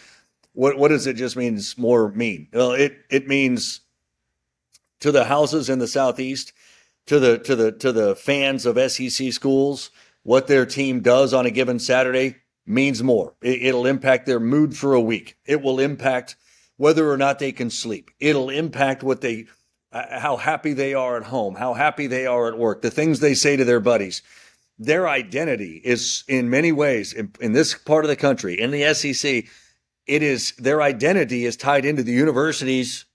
what, 0.53 0.77
what 0.77 0.89
does 0.89 1.07
it 1.07 1.13
just 1.15 1.37
means 1.37 1.77
more 1.77 2.11
mean? 2.11 2.47
Well, 2.51 2.71
it, 2.71 2.97
it 3.09 3.27
means 3.27 3.81
to 4.99 5.11
the 5.11 5.25
houses 5.25 5.69
in 5.69 5.79
the 5.79 5.87
southeast, 5.87 6.53
to 7.07 7.19
the 7.19 7.39
to 7.39 7.55
the 7.55 7.71
to 7.73 7.91
the 7.91 8.15
fans 8.15 8.65
of 8.65 8.91
SEC 8.91 9.33
schools, 9.33 9.89
what 10.23 10.47
their 10.47 10.65
team 10.65 11.01
does 11.01 11.33
on 11.33 11.45
a 11.45 11.51
given 11.51 11.79
Saturday 11.79 12.37
means 12.65 13.01
more. 13.01 13.33
It, 13.41 13.73
will 13.73 13.87
impact 13.87 14.25
their 14.25 14.39
mood 14.39 14.77
for 14.77 14.93
a 14.93 15.01
week. 15.01 15.37
It 15.45 15.61
will 15.61 15.79
impact 15.79 16.35
whether 16.81 17.11
or 17.11 17.17
not 17.17 17.37
they 17.37 17.51
can 17.51 17.69
sleep. 17.69 18.09
It'll 18.19 18.49
impact 18.49 19.03
what 19.03 19.21
they 19.21 19.45
uh, 19.91 20.19
how 20.19 20.35
happy 20.35 20.73
they 20.73 20.95
are 20.95 21.15
at 21.15 21.25
home, 21.25 21.53
how 21.53 21.75
happy 21.75 22.07
they 22.07 22.25
are 22.25 22.47
at 22.47 22.57
work, 22.57 22.81
the 22.81 22.89
things 22.89 23.19
they 23.19 23.35
say 23.35 23.55
to 23.55 23.63
their 23.63 23.79
buddies. 23.79 24.23
Their 24.79 25.07
identity 25.07 25.79
is 25.83 26.23
in 26.27 26.49
many 26.49 26.71
ways 26.71 27.13
in, 27.13 27.33
in 27.39 27.53
this 27.53 27.75
part 27.75 28.03
of 28.03 28.09
the 28.09 28.15
country, 28.15 28.59
in 28.59 28.71
the 28.71 28.95
SEC, 28.95 29.45
it 30.07 30.23
is 30.23 30.53
their 30.53 30.81
identity 30.81 31.45
is 31.45 31.55
tied 31.55 31.85
into 31.85 32.01
the 32.01 32.13
university's 32.13 33.05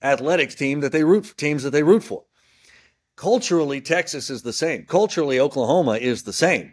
athletics 0.00 0.54
team 0.54 0.78
that 0.82 0.92
they 0.92 1.02
root 1.02 1.34
teams 1.36 1.64
that 1.64 1.70
they 1.70 1.82
root 1.82 2.04
for. 2.04 2.22
Culturally, 3.16 3.80
Texas 3.80 4.30
is 4.30 4.42
the 4.42 4.52
same. 4.52 4.84
Culturally, 4.84 5.40
Oklahoma 5.40 5.96
is 5.96 6.22
the 6.22 6.32
same. 6.32 6.72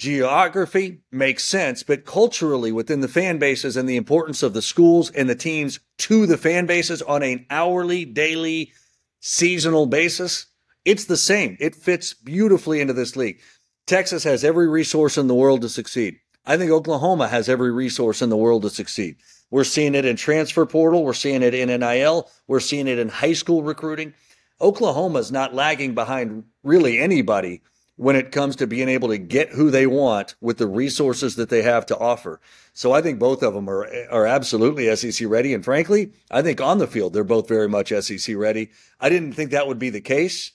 Geography 0.00 1.02
makes 1.12 1.44
sense, 1.44 1.82
but 1.82 2.06
culturally, 2.06 2.72
within 2.72 3.00
the 3.00 3.06
fan 3.06 3.38
bases 3.38 3.76
and 3.76 3.86
the 3.86 3.98
importance 3.98 4.42
of 4.42 4.54
the 4.54 4.62
schools 4.62 5.10
and 5.10 5.28
the 5.28 5.34
teams 5.34 5.78
to 5.98 6.24
the 6.24 6.38
fan 6.38 6.64
bases 6.64 7.02
on 7.02 7.22
an 7.22 7.44
hourly, 7.50 8.06
daily, 8.06 8.72
seasonal 9.20 9.84
basis, 9.84 10.46
it's 10.86 11.04
the 11.04 11.18
same. 11.18 11.54
It 11.60 11.76
fits 11.76 12.14
beautifully 12.14 12.80
into 12.80 12.94
this 12.94 13.14
league. 13.14 13.40
Texas 13.86 14.24
has 14.24 14.42
every 14.42 14.68
resource 14.68 15.18
in 15.18 15.26
the 15.26 15.34
world 15.34 15.60
to 15.60 15.68
succeed. 15.68 16.16
I 16.46 16.56
think 16.56 16.70
Oklahoma 16.70 17.28
has 17.28 17.50
every 17.50 17.70
resource 17.70 18.22
in 18.22 18.30
the 18.30 18.38
world 18.38 18.62
to 18.62 18.70
succeed. 18.70 19.16
We're 19.50 19.64
seeing 19.64 19.94
it 19.94 20.06
in 20.06 20.16
transfer 20.16 20.64
portal. 20.64 21.04
We're 21.04 21.12
seeing 21.12 21.42
it 21.42 21.52
in 21.52 21.68
NIL. 21.78 22.30
We're 22.46 22.60
seeing 22.60 22.88
it 22.88 22.98
in 22.98 23.10
high 23.10 23.34
school 23.34 23.62
recruiting. 23.62 24.14
Oklahoma's 24.62 25.30
not 25.30 25.54
lagging 25.54 25.94
behind 25.94 26.44
really 26.62 26.98
anybody 26.98 27.60
when 28.00 28.16
it 28.16 28.32
comes 28.32 28.56
to 28.56 28.66
being 28.66 28.88
able 28.88 29.08
to 29.08 29.18
get 29.18 29.50
who 29.50 29.70
they 29.70 29.86
want 29.86 30.34
with 30.40 30.56
the 30.56 30.66
resources 30.66 31.36
that 31.36 31.50
they 31.50 31.60
have 31.60 31.84
to 31.84 31.98
offer. 31.98 32.40
So 32.72 32.92
I 32.92 33.02
think 33.02 33.18
both 33.18 33.42
of 33.42 33.52
them 33.52 33.68
are 33.68 33.86
are 34.10 34.26
absolutely 34.26 34.96
SEC 34.96 35.28
ready. 35.28 35.52
And 35.52 35.62
frankly, 35.62 36.14
I 36.30 36.40
think 36.40 36.62
on 36.62 36.78
the 36.78 36.86
field 36.86 37.12
they're 37.12 37.24
both 37.24 37.46
very 37.46 37.68
much 37.68 37.90
SEC 37.90 38.34
ready. 38.36 38.70
I 39.00 39.10
didn't 39.10 39.34
think 39.34 39.50
that 39.50 39.66
would 39.66 39.78
be 39.78 39.90
the 39.90 40.00
case, 40.00 40.52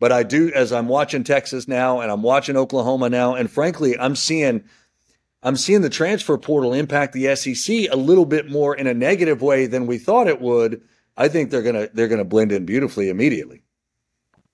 but 0.00 0.10
I 0.10 0.24
do 0.24 0.50
as 0.52 0.72
I'm 0.72 0.88
watching 0.88 1.22
Texas 1.22 1.68
now 1.68 2.00
and 2.00 2.10
I'm 2.10 2.22
watching 2.22 2.56
Oklahoma 2.56 3.08
now, 3.08 3.36
and 3.36 3.48
frankly, 3.48 3.96
I'm 3.96 4.16
seeing 4.16 4.64
I'm 5.40 5.54
seeing 5.54 5.82
the 5.82 5.90
transfer 5.90 6.36
portal 6.36 6.72
impact 6.74 7.12
the 7.12 7.32
SEC 7.36 7.76
a 7.92 7.96
little 7.96 8.26
bit 8.26 8.50
more 8.50 8.74
in 8.74 8.88
a 8.88 8.92
negative 8.92 9.40
way 9.40 9.66
than 9.66 9.86
we 9.86 9.98
thought 9.98 10.26
it 10.26 10.40
would. 10.40 10.82
I 11.16 11.28
think 11.28 11.50
they're 11.50 11.62
gonna 11.62 11.90
they're 11.94 12.08
gonna 12.08 12.24
blend 12.24 12.50
in 12.50 12.66
beautifully 12.66 13.08
immediately. 13.08 13.62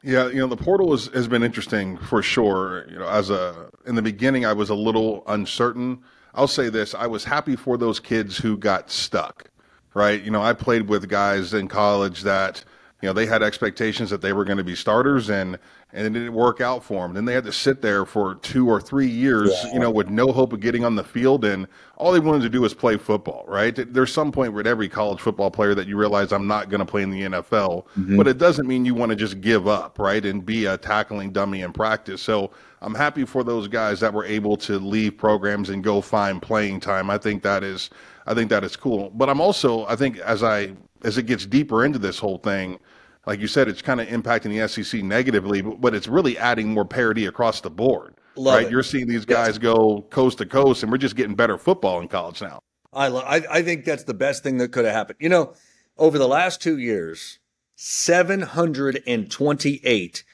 Yeah, 0.04 0.28
you 0.28 0.36
know 0.36 0.46
the 0.46 0.56
portal 0.56 0.92
is, 0.92 1.06
has 1.14 1.28
been 1.28 1.42
interesting 1.42 1.96
for 1.96 2.22
sure. 2.22 2.86
You 2.90 2.98
know, 2.98 3.08
as 3.08 3.30
a 3.30 3.70
in 3.86 3.94
the 3.94 4.02
beginning, 4.02 4.44
I 4.44 4.52
was 4.52 4.68
a 4.68 4.74
little 4.74 5.24
uncertain. 5.26 6.02
I'll 6.34 6.46
say 6.46 6.68
this: 6.68 6.94
I 6.94 7.06
was 7.06 7.24
happy 7.24 7.56
for 7.56 7.78
those 7.78 8.00
kids 8.00 8.36
who 8.36 8.58
got 8.58 8.90
stuck. 8.90 9.50
Right, 9.94 10.20
you 10.22 10.30
know, 10.30 10.42
I 10.42 10.52
played 10.52 10.88
with 10.88 11.08
guys 11.08 11.54
in 11.54 11.68
college 11.68 12.22
that 12.22 12.64
you 13.04 13.10
know, 13.10 13.12
they 13.12 13.26
had 13.26 13.42
expectations 13.42 14.08
that 14.08 14.22
they 14.22 14.32
were 14.32 14.46
going 14.46 14.56
to 14.56 14.64
be 14.64 14.74
starters 14.74 15.28
and, 15.28 15.58
and 15.92 16.06
it 16.06 16.18
didn't 16.18 16.32
work 16.32 16.62
out 16.62 16.82
for 16.82 17.02
them. 17.02 17.12
Then 17.12 17.26
they 17.26 17.34
had 17.34 17.44
to 17.44 17.52
sit 17.52 17.82
there 17.82 18.06
for 18.06 18.36
two 18.36 18.66
or 18.66 18.80
three 18.80 19.06
years, 19.06 19.50
yeah. 19.62 19.74
you 19.74 19.78
know, 19.78 19.90
with 19.90 20.08
no 20.08 20.32
hope 20.32 20.54
of 20.54 20.60
getting 20.60 20.86
on 20.86 20.96
the 20.96 21.04
field. 21.04 21.44
And 21.44 21.68
all 21.98 22.12
they 22.12 22.18
wanted 22.18 22.40
to 22.44 22.48
do 22.48 22.62
was 22.62 22.72
play 22.72 22.96
football, 22.96 23.44
right? 23.46 23.74
There's 23.92 24.10
some 24.10 24.32
point 24.32 24.54
with 24.54 24.66
every 24.66 24.88
college 24.88 25.20
football 25.20 25.50
player 25.50 25.74
that 25.74 25.86
you 25.86 25.98
realize 25.98 26.32
I'm 26.32 26.46
not 26.46 26.70
going 26.70 26.78
to 26.78 26.86
play 26.86 27.02
in 27.02 27.10
the 27.10 27.20
NFL, 27.20 27.84
mm-hmm. 27.88 28.16
but 28.16 28.26
it 28.26 28.38
doesn't 28.38 28.66
mean 28.66 28.86
you 28.86 28.94
want 28.94 29.10
to 29.10 29.16
just 29.16 29.42
give 29.42 29.68
up, 29.68 29.98
right? 29.98 30.24
And 30.24 30.46
be 30.46 30.64
a 30.64 30.78
tackling 30.78 31.30
dummy 31.30 31.60
in 31.60 31.74
practice. 31.74 32.22
So 32.22 32.52
I'm 32.80 32.94
happy 32.94 33.26
for 33.26 33.44
those 33.44 33.68
guys 33.68 34.00
that 34.00 34.14
were 34.14 34.24
able 34.24 34.56
to 34.56 34.78
leave 34.78 35.18
programs 35.18 35.68
and 35.68 35.84
go 35.84 36.00
find 36.00 36.40
playing 36.40 36.80
time. 36.80 37.10
I 37.10 37.18
think 37.18 37.42
that 37.42 37.62
is, 37.64 37.90
I 38.26 38.32
think 38.32 38.48
that 38.48 38.64
is 38.64 38.76
cool. 38.76 39.10
But 39.10 39.28
I'm 39.28 39.42
also, 39.42 39.84
I 39.88 39.94
think 39.94 40.16
as 40.20 40.42
I, 40.42 40.72
as 41.04 41.18
it 41.18 41.26
gets 41.26 41.46
deeper 41.46 41.84
into 41.84 41.98
this 41.98 42.18
whole 42.18 42.38
thing, 42.38 42.78
like 43.26 43.40
you 43.40 43.46
said, 43.46 43.68
it's 43.68 43.82
kind 43.82 44.00
of 44.00 44.08
impacting 44.08 44.58
the 44.58 44.68
SEC 44.68 45.02
negatively, 45.02 45.62
but 45.62 45.94
it's 45.94 46.08
really 46.08 46.36
adding 46.36 46.72
more 46.72 46.84
parity 46.84 47.26
across 47.26 47.60
the 47.60 47.70
board. 47.70 48.16
Love 48.36 48.56
right? 48.56 48.66
It. 48.66 48.72
You're 48.72 48.82
seeing 48.82 49.06
these 49.06 49.24
guys 49.24 49.54
yes. 49.54 49.58
go 49.58 50.02
coast 50.10 50.38
to 50.38 50.46
coast, 50.46 50.82
and 50.82 50.90
we're 50.90 50.98
just 50.98 51.16
getting 51.16 51.34
better 51.34 51.56
football 51.56 52.00
in 52.00 52.08
college 52.08 52.42
now. 52.42 52.60
I, 52.92 53.08
lo- 53.08 53.24
I, 53.24 53.42
I 53.50 53.62
think 53.62 53.84
that's 53.84 54.04
the 54.04 54.14
best 54.14 54.42
thing 54.42 54.58
that 54.58 54.72
could 54.72 54.84
have 54.84 54.94
happened. 54.94 55.18
You 55.20 55.28
know, 55.28 55.54
over 55.96 56.18
the 56.18 56.28
last 56.28 56.60
two 56.60 56.78
years, 56.78 57.38
728 57.76 60.24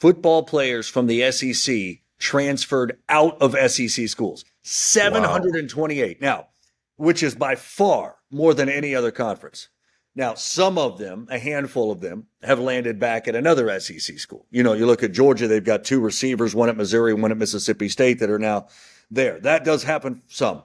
football 0.00 0.42
players 0.44 0.88
from 0.88 1.06
the 1.06 1.30
SEC 1.30 1.98
transferred 2.18 2.98
out 3.08 3.40
of 3.40 3.54
SEC 3.70 4.08
schools. 4.08 4.44
728. 4.62 6.20
Wow. 6.20 6.26
Now, 6.26 6.48
which 6.96 7.22
is 7.22 7.34
by 7.34 7.56
far 7.56 8.16
more 8.30 8.54
than 8.54 8.68
any 8.68 8.94
other 8.94 9.10
conference. 9.10 9.68
Now, 10.14 10.34
some 10.34 10.76
of 10.76 10.98
them, 10.98 11.26
a 11.30 11.38
handful 11.38 11.90
of 11.90 12.00
them, 12.00 12.26
have 12.42 12.58
landed 12.58 12.98
back 12.98 13.28
at 13.28 13.34
another 13.34 13.80
SEC 13.80 14.18
school. 14.18 14.46
You 14.50 14.62
know, 14.62 14.74
you 14.74 14.84
look 14.84 15.02
at 15.02 15.12
Georgia, 15.12 15.48
they've 15.48 15.64
got 15.64 15.84
two 15.84 16.00
receivers, 16.00 16.54
one 16.54 16.68
at 16.68 16.76
Missouri, 16.76 17.14
one 17.14 17.30
at 17.30 17.38
Mississippi 17.38 17.88
State 17.88 18.18
that 18.18 18.28
are 18.28 18.38
now 18.38 18.66
there. 19.10 19.40
That 19.40 19.64
does 19.64 19.84
happen 19.84 20.22
some, 20.26 20.62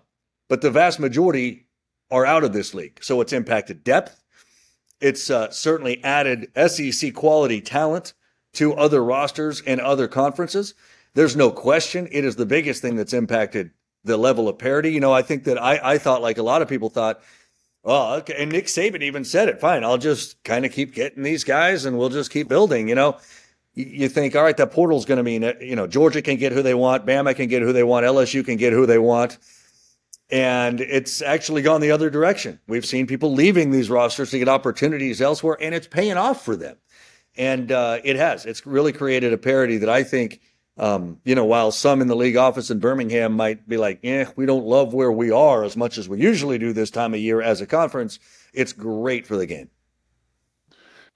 but 0.49 0.61
the 0.61 0.71
vast 0.71 0.99
majority 0.99 1.67
are 2.11 2.25
out 2.25 2.43
of 2.43 2.51
this 2.51 2.73
league. 2.73 2.99
So 3.01 3.21
it's 3.21 3.33
impacted 3.33 3.83
depth. 3.83 4.21
It's 4.99 5.29
uh, 5.29 5.51
certainly 5.51 6.03
added 6.03 6.51
SEC 6.67 7.13
quality 7.13 7.61
talent 7.61 8.13
to 8.53 8.73
other 8.73 9.03
rosters 9.03 9.61
and 9.61 9.79
other 9.79 10.07
conferences. 10.07 10.73
There's 11.13 11.35
no 11.35 11.51
question 11.51 12.07
it 12.11 12.25
is 12.25 12.35
the 12.35 12.45
biggest 12.45 12.81
thing 12.81 12.95
that's 12.95 13.13
impacted 13.13 13.71
the 14.03 14.17
level 14.17 14.49
of 14.49 14.57
parity. 14.57 14.91
You 14.91 14.99
know, 14.99 15.13
I 15.13 15.21
think 15.21 15.43
that 15.45 15.61
I, 15.61 15.79
I 15.83 15.97
thought, 15.97 16.21
like 16.21 16.37
a 16.37 16.43
lot 16.43 16.61
of 16.61 16.67
people 16.67 16.89
thought, 16.89 17.21
Oh, 17.89 18.15
okay. 18.15 18.36
And 18.38 18.51
Nick 18.51 18.65
Saban 18.65 19.01
even 19.01 19.24
said 19.24 19.48
it. 19.48 19.62
Fine, 19.62 19.86
I'll 19.86 19.98
just 19.98 20.44
kind 20.44 20.65
of 20.65 20.74
keep 20.74 20.94
getting 20.94 21.24
these 21.24 21.46
guys, 21.46 21.86
and 21.86 21.98
we'll 21.98 22.10
just 22.10 22.32
keep 22.32 22.50
building. 22.50 22.89
You 22.89 22.96
know, 22.96 23.17
you 23.75 24.10
think, 24.10 24.36
all 24.36 24.44
right, 24.44 24.58
that 24.58 24.72
portal's 24.72 25.06
going 25.06 25.20
to 25.20 25.24
mean 25.24 25.41
that 25.41 25.62
you 25.62 25.75
know 25.75 25.88
Georgia 25.88 26.22
can 26.22 26.36
get 26.36 26.51
who 26.51 26.62
they 26.62 26.74
want, 26.74 27.06
Bama 27.06 27.34
can 27.34 27.48
get 27.48 27.62
who 27.62 27.72
they 27.72 27.84
want, 27.84 28.06
LSU 28.06 28.44
can 28.44 28.58
get 28.58 28.74
who 28.74 28.86
they 28.86 29.00
want, 29.00 29.38
and 30.29 30.82
it's 30.82 31.22
actually 31.22 31.62
gone 31.62 31.79
the 31.79 31.91
other 31.91 32.10
direction. 32.10 32.60
We've 32.67 32.86
seen 32.86 33.08
people 33.08 33.32
leaving 33.34 33.72
these 33.72 33.89
rosters 33.89 34.32
to 34.32 34.39
get 34.39 34.50
opportunities 34.50 35.22
elsewhere, 35.22 35.58
and 35.62 35.74
it's 35.74 35.88
paying 35.88 36.17
off 36.17 36.44
for 36.44 36.58
them. 36.58 36.75
And 37.38 37.72
uh, 37.72 38.00
it 38.03 38.17
has. 38.17 38.46
It's 38.46 38.65
really 38.65 38.91
created 38.91 39.32
a 39.32 39.38
parity 39.38 39.77
that 39.77 39.89
I 39.89 40.03
think 40.03 40.41
um, 40.79 41.19
you 41.24 41.34
know, 41.34 41.46
while 41.46 41.72
some 41.72 42.01
in 42.01 42.07
the 42.07 42.15
league 42.15 42.38
office 42.38 42.69
in 42.69 42.77
Birmingham 42.79 43.34
might 43.34 43.67
be 43.67 43.77
like, 43.77 43.98
"Yeah, 44.03 44.29
we 44.36 44.46
don't 44.46 44.65
love 44.65 44.93
where 44.93 45.12
we 45.12 45.31
are 45.31 45.63
as 45.63 45.75
much 45.75 45.98
as 45.98 46.07
we 46.07 46.19
usually 46.19 46.60
do 46.60 46.72
this 46.72 46.91
time 46.91 47.15
of 47.15 47.19
year 47.19 47.41
as 47.41 47.62
a 47.62 47.65
conference," 47.65 48.19
it's 48.53 48.74
great 48.74 49.25
for 49.25 49.38
the 49.38 49.48
game. 49.48 49.72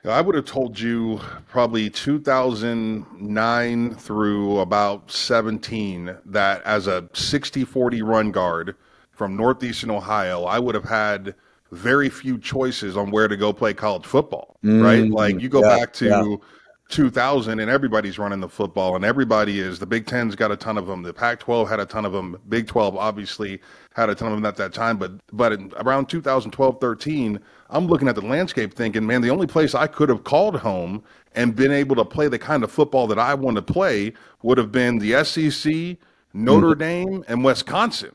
I 0.03 0.19
would 0.19 0.33
have 0.33 0.45
told 0.45 0.79
you 0.79 1.19
probably 1.47 1.91
2009 1.91 3.95
through 3.95 4.59
about 4.59 5.11
17 5.11 6.17
that 6.25 6.63
as 6.63 6.87
a 6.87 7.07
60 7.13 7.63
40 7.63 8.01
run 8.01 8.31
guard 8.31 8.75
from 9.11 9.35
Northeastern 9.35 9.91
Ohio, 9.91 10.45
I 10.45 10.57
would 10.57 10.73
have 10.73 10.85
had 10.85 11.35
very 11.71 12.09
few 12.09 12.39
choices 12.39 12.97
on 12.97 13.11
where 13.11 13.27
to 13.27 13.37
go 13.37 13.53
play 13.53 13.75
college 13.75 14.07
football, 14.07 14.57
mm, 14.63 14.83
right? 14.83 15.07
Like 15.07 15.39
you 15.39 15.49
go 15.49 15.61
yeah, 15.61 15.77
back 15.77 15.93
to. 15.93 16.07
Yeah 16.07 16.35
2000 16.91 17.59
and 17.59 17.71
everybody's 17.71 18.19
running 18.19 18.39
the 18.39 18.49
football 18.49 18.95
and 18.95 19.05
everybody 19.05 19.59
is 19.59 19.79
the 19.79 19.85
big 19.85 20.05
10's 20.05 20.35
got 20.35 20.51
a 20.51 20.57
ton 20.57 20.77
of 20.77 20.87
them 20.87 21.01
the 21.01 21.13
pac 21.13 21.39
12 21.39 21.69
had 21.69 21.79
a 21.79 21.85
ton 21.85 22.05
of 22.05 22.11
them 22.11 22.37
big 22.49 22.67
12 22.67 22.95
obviously 22.97 23.59
had 23.95 24.09
a 24.09 24.15
ton 24.15 24.31
of 24.31 24.37
them 24.37 24.45
at 24.45 24.57
that 24.57 24.73
time 24.73 24.97
but 24.97 25.11
but 25.31 25.53
in, 25.53 25.71
around 25.77 26.07
2012 26.07 26.79
13 26.79 27.39
i'm 27.69 27.87
looking 27.87 28.07
at 28.07 28.15
the 28.15 28.21
landscape 28.21 28.73
thinking 28.73 29.05
man 29.05 29.21
the 29.21 29.29
only 29.29 29.47
place 29.47 29.73
i 29.73 29.87
could 29.87 30.09
have 30.09 30.23
called 30.23 30.59
home 30.59 31.01
and 31.33 31.55
been 31.55 31.71
able 31.71 31.95
to 31.95 32.05
play 32.05 32.27
the 32.27 32.39
kind 32.39 32.63
of 32.63 32.71
football 32.71 33.07
that 33.07 33.17
i 33.17 33.33
want 33.33 33.55
to 33.55 33.61
play 33.61 34.13
would 34.43 34.57
have 34.57 34.71
been 34.71 34.99
the 34.99 35.23
sec 35.23 35.97
notre 36.33 36.71
mm-hmm. 36.71 36.79
dame 36.79 37.25
and 37.27 37.43
wisconsin 37.43 38.11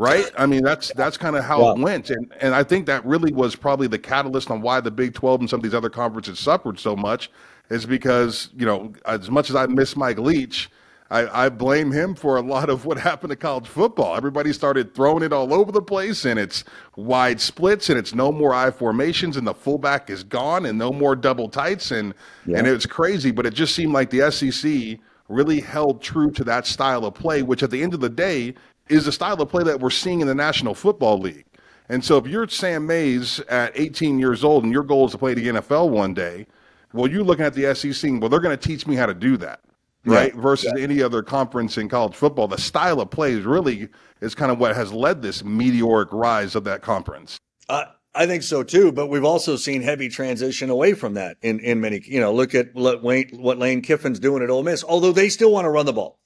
right? 0.00 0.30
I 0.38 0.46
mean, 0.46 0.62
that's 0.62 0.92
that's 0.94 1.16
kind 1.16 1.34
of 1.36 1.44
how 1.44 1.60
yeah. 1.60 1.72
it 1.72 1.78
went, 1.78 2.10
and 2.10 2.32
and 2.40 2.54
I 2.54 2.62
think 2.62 2.86
that 2.86 3.04
really 3.04 3.32
was 3.32 3.56
probably 3.56 3.88
the 3.88 3.98
catalyst 3.98 4.48
on 4.48 4.62
why 4.62 4.80
the 4.80 4.92
Big 4.92 5.12
Twelve 5.12 5.40
and 5.40 5.50
some 5.50 5.58
of 5.58 5.64
these 5.64 5.74
other 5.74 5.90
conferences 5.90 6.38
suffered 6.38 6.78
so 6.78 6.94
much 6.94 7.30
is 7.70 7.86
because 7.86 8.50
you 8.56 8.66
know 8.66 8.92
as 9.06 9.30
much 9.30 9.50
as 9.50 9.56
I 9.56 9.66
miss 9.66 9.96
Mike 9.96 10.18
Leach, 10.18 10.70
I, 11.10 11.46
I, 11.46 11.48
blame 11.48 11.90
him 11.90 12.14
for 12.14 12.36
a 12.36 12.42
lot 12.42 12.68
of 12.68 12.84
what 12.84 12.98
happened 12.98 13.30
to 13.30 13.36
college 13.36 13.66
football. 13.66 14.14
Everybody 14.14 14.52
started 14.52 14.94
throwing 14.94 15.22
it 15.22 15.32
all 15.32 15.54
over 15.54 15.72
the 15.72 15.82
place, 15.82 16.26
and 16.26 16.38
it's 16.38 16.64
wide 16.96 17.40
splits, 17.40 17.88
and 17.88 17.98
it's 17.98 18.14
no 18.14 18.30
more 18.30 18.52
I 18.52 18.70
formations, 18.70 19.36
and 19.36 19.46
the 19.46 19.54
fullback 19.54 20.10
is 20.10 20.22
gone, 20.22 20.66
and 20.66 20.78
no 20.78 20.92
more 20.92 21.16
double 21.16 21.48
tights, 21.48 21.90
and 21.90 22.12
yeah. 22.46 22.58
and 22.58 22.66
it's 22.66 22.86
crazy. 22.86 23.30
But 23.30 23.46
it 23.46 23.54
just 23.54 23.74
seemed 23.74 23.92
like 23.92 24.10
the 24.10 24.30
SEC 24.30 24.98
really 25.28 25.60
held 25.60 26.02
true 26.02 26.30
to 26.32 26.44
that 26.44 26.66
style 26.66 27.04
of 27.04 27.14
play, 27.14 27.42
which 27.42 27.62
at 27.62 27.70
the 27.70 27.82
end 27.82 27.94
of 27.94 28.00
the 28.00 28.08
day 28.08 28.54
is 28.88 29.04
the 29.04 29.12
style 29.12 29.40
of 29.40 29.48
play 29.48 29.62
that 29.64 29.80
we're 29.80 29.90
seeing 29.90 30.20
in 30.20 30.26
the 30.26 30.34
National 30.34 30.74
Football 30.74 31.18
League. 31.18 31.44
And 31.88 32.04
so, 32.04 32.18
if 32.18 32.26
you're 32.26 32.46
Sam 32.48 32.86
Mays 32.86 33.40
at 33.40 33.72
18 33.74 34.18
years 34.18 34.44
old 34.44 34.64
and 34.64 34.72
your 34.72 34.82
goal 34.82 35.06
is 35.06 35.12
to 35.12 35.18
play 35.18 35.32
the 35.32 35.46
NFL 35.48 35.88
one 35.88 36.12
day, 36.12 36.46
well, 36.92 37.10
you're 37.10 37.24
looking 37.24 37.44
at 37.44 37.54
the 37.54 37.74
SEC. 37.74 38.10
Well, 38.20 38.28
they're 38.28 38.40
going 38.40 38.56
to 38.56 38.68
teach 38.68 38.86
me 38.86 38.96
how 38.96 39.06
to 39.06 39.14
do 39.14 39.36
that, 39.38 39.60
right? 40.04 40.34
Yeah. 40.34 40.40
Versus 40.40 40.72
yeah. 40.76 40.82
any 40.82 41.02
other 41.02 41.22
conference 41.22 41.78
in 41.78 41.88
college 41.88 42.14
football, 42.14 42.48
the 42.48 42.58
style 42.58 43.00
of 43.00 43.10
play 43.10 43.32
is 43.32 43.44
really 43.44 43.88
is 44.20 44.34
kind 44.34 44.50
of 44.50 44.58
what 44.58 44.74
has 44.74 44.92
led 44.92 45.22
this 45.22 45.44
meteoric 45.44 46.12
rise 46.12 46.54
of 46.54 46.64
that 46.64 46.82
conference. 46.82 47.38
Uh, 47.68 47.84
I 48.14 48.26
think 48.26 48.42
so 48.42 48.62
too, 48.62 48.90
but 48.90 49.08
we've 49.08 49.24
also 49.24 49.56
seen 49.56 49.82
heavy 49.82 50.08
transition 50.08 50.70
away 50.70 50.94
from 50.94 51.14
that 51.14 51.36
in 51.42 51.60
in 51.60 51.80
many. 51.80 52.02
You 52.04 52.20
know, 52.20 52.32
look 52.32 52.54
at 52.54 52.74
what 52.74 53.02
Wayne, 53.02 53.30
what 53.32 53.58
Lane 53.58 53.82
Kiffin's 53.82 54.18
doing 54.18 54.42
at 54.42 54.50
Ole 54.50 54.62
Miss. 54.62 54.82
Although 54.82 55.12
they 55.12 55.28
still 55.28 55.52
want 55.52 55.66
to 55.66 55.70
run 55.70 55.86
the 55.86 55.92
ball, 55.92 56.18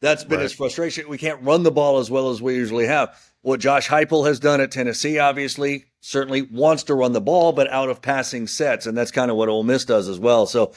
that's 0.00 0.24
been 0.24 0.38
right. 0.38 0.44
his 0.44 0.52
frustration. 0.52 1.08
We 1.08 1.18
can't 1.18 1.42
run 1.42 1.62
the 1.62 1.70
ball 1.70 1.98
as 1.98 2.10
well 2.10 2.30
as 2.30 2.40
we 2.40 2.54
usually 2.54 2.86
have. 2.86 3.20
What 3.42 3.60
Josh 3.60 3.88
Heupel 3.88 4.26
has 4.26 4.40
done 4.40 4.60
at 4.60 4.70
Tennessee, 4.70 5.18
obviously, 5.18 5.84
certainly 6.04 6.42
wants 6.42 6.82
to 6.82 6.94
run 6.94 7.14
the 7.14 7.20
ball, 7.20 7.50
but 7.52 7.70
out 7.70 7.88
of 7.88 8.02
passing 8.02 8.46
sets, 8.46 8.84
and 8.84 8.96
that's 8.96 9.10
kind 9.10 9.30
of 9.30 9.38
what 9.38 9.48
Ole 9.48 9.62
Miss 9.62 9.86
does 9.86 10.06
as 10.06 10.18
well. 10.18 10.44
So, 10.44 10.74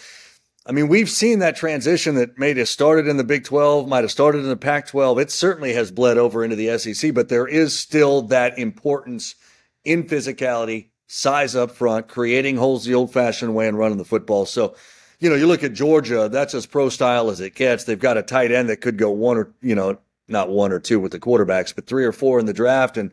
I 0.66 0.72
mean, 0.72 0.88
we've 0.88 1.10
seen 1.10 1.40
that 1.40 1.58
transition 1.58 2.16
that 2.16 2.40
may 2.40 2.54
have 2.54 2.70
started 2.70 3.08
in 3.08 3.18
the 3.18 3.26
Big 3.26 3.44
12, 3.44 3.90
might 3.90 4.06
have 4.06 4.12
started 4.12 4.40
in 4.40 4.48
the 4.48 4.56
Pac 4.56 4.88
12. 4.88 5.20
It 5.20 5.30
certainly 5.30 5.74
has 5.74 5.92
bled 5.92 6.18
over 6.18 6.46
into 6.46 6.56
the 6.56 6.78
SEC, 6.78 7.14
but 7.14 7.28
there 7.28 7.46
is 7.46 7.78
still 7.78 8.22
that 8.24 8.58
importance 8.58 9.36
in 9.84 10.06
physicality, 10.06 10.92
size 11.08 11.58
up 11.58 11.72
front, 11.72 12.08
creating 12.08 12.56
holes 12.56 12.86
the 12.86 12.96
old 12.96 13.12
fashioned 13.12 13.54
way 13.54 13.68
and 13.68 13.78
running 13.78 13.98
the 13.98 14.06
football. 14.06 14.46
So, 14.46 14.78
you 15.20 15.30
know, 15.30 15.36
you 15.36 15.46
look 15.46 15.64
at 15.64 15.74
Georgia, 15.74 16.30
that's 16.30 16.54
as 16.54 16.66
pro 16.66 16.88
style 16.88 17.30
as 17.30 17.42
it 17.42 17.54
gets. 17.54 17.84
They've 17.84 18.00
got 18.00 18.16
a 18.16 18.24
tight 18.24 18.54
end 18.54 18.70
that 18.70 18.80
could 18.80 18.98
go 18.98 19.12
one 19.12 19.36
or, 19.36 19.54
you 19.62 19.76
know, 19.76 20.00
not 20.30 20.48
one 20.48 20.72
or 20.72 20.80
two 20.80 21.02
with 21.02 21.12
the 21.12 21.20
quarterbacks, 21.20 21.76
but 21.76 21.86
three 21.86 22.06
or 22.06 22.14
four 22.14 22.40
in 22.40 22.46
the 22.46 22.54
draft, 22.54 22.96
and 22.96 23.12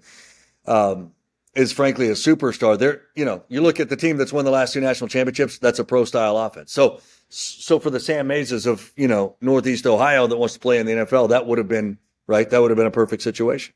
um, 0.67 1.14
is 1.55 1.73
frankly 1.73 2.09
a 2.09 2.13
superstar. 2.13 2.79
There, 2.79 3.03
you 3.15 3.25
know, 3.25 3.43
you 3.49 3.61
look 3.61 3.81
at 3.81 3.89
the 3.89 3.97
team 3.97 4.17
that's 4.17 4.33
won 4.33 4.45
the 4.45 4.51
last 4.51 4.73
two 4.73 4.81
national 4.81 5.09
championships. 5.09 5.59
That's 5.59 5.79
a 5.79 5.85
pro 5.85 6.05
style 6.05 6.37
offense. 6.39 6.73
So, 6.73 7.01
so 7.29 7.79
for 7.79 7.91
the 7.91 8.01
Sam 8.01 8.27
Mayses 8.27 8.67
of 8.67 8.93
you 8.97 9.09
know 9.09 9.37
Northeast 9.41 9.87
Ohio 9.87 10.27
that 10.27 10.37
wants 10.37 10.55
to 10.55 10.61
play 10.61 10.79
in 10.79 10.87
the 10.87 10.93
NFL, 10.93 11.31
that 11.31 11.47
would 11.47 11.59
have 11.59 11.69
been 11.69 11.99
right. 12.27 12.49
That 12.49 12.61
would 12.61 12.71
have 12.71 12.79
been 12.79 12.87
a 12.87 12.93
perfect 12.93 13.23
situation. 13.23 13.75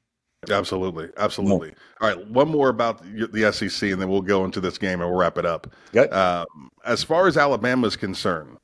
Absolutely, 0.50 1.08
absolutely. 1.16 1.74
All 2.00 2.08
right, 2.08 2.28
one 2.28 2.48
more 2.48 2.68
about 2.68 3.02
the 3.02 3.52
SEC, 3.52 3.90
and 3.90 4.00
then 4.00 4.08
we'll 4.08 4.22
go 4.22 4.44
into 4.44 4.60
this 4.60 4.78
game 4.78 5.00
and 5.00 5.10
we'll 5.10 5.18
wrap 5.18 5.36
it 5.36 5.44
up. 5.44 5.72
Okay. 5.94 6.08
Uh, 6.12 6.44
as 6.84 7.02
far 7.02 7.26
as 7.26 7.36
Alabama 7.36 7.88
is 7.88 7.96
concerned, 7.96 8.56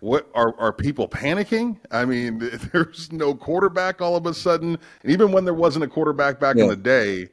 what 0.00 0.28
are 0.34 0.54
are 0.58 0.72
people 0.72 1.08
panicking? 1.08 1.78
I 1.90 2.04
mean, 2.04 2.38
there's 2.72 3.10
no 3.10 3.34
quarterback 3.34 4.00
all 4.00 4.16
of 4.16 4.26
a 4.26 4.34
sudden. 4.34 4.78
And 5.02 5.12
even 5.12 5.32
when 5.32 5.44
there 5.44 5.54
wasn't 5.54 5.84
a 5.84 5.88
quarterback 5.88 6.38
back 6.38 6.56
yeah. 6.56 6.64
in 6.64 6.68
the 6.68 6.76
day, 6.76 7.28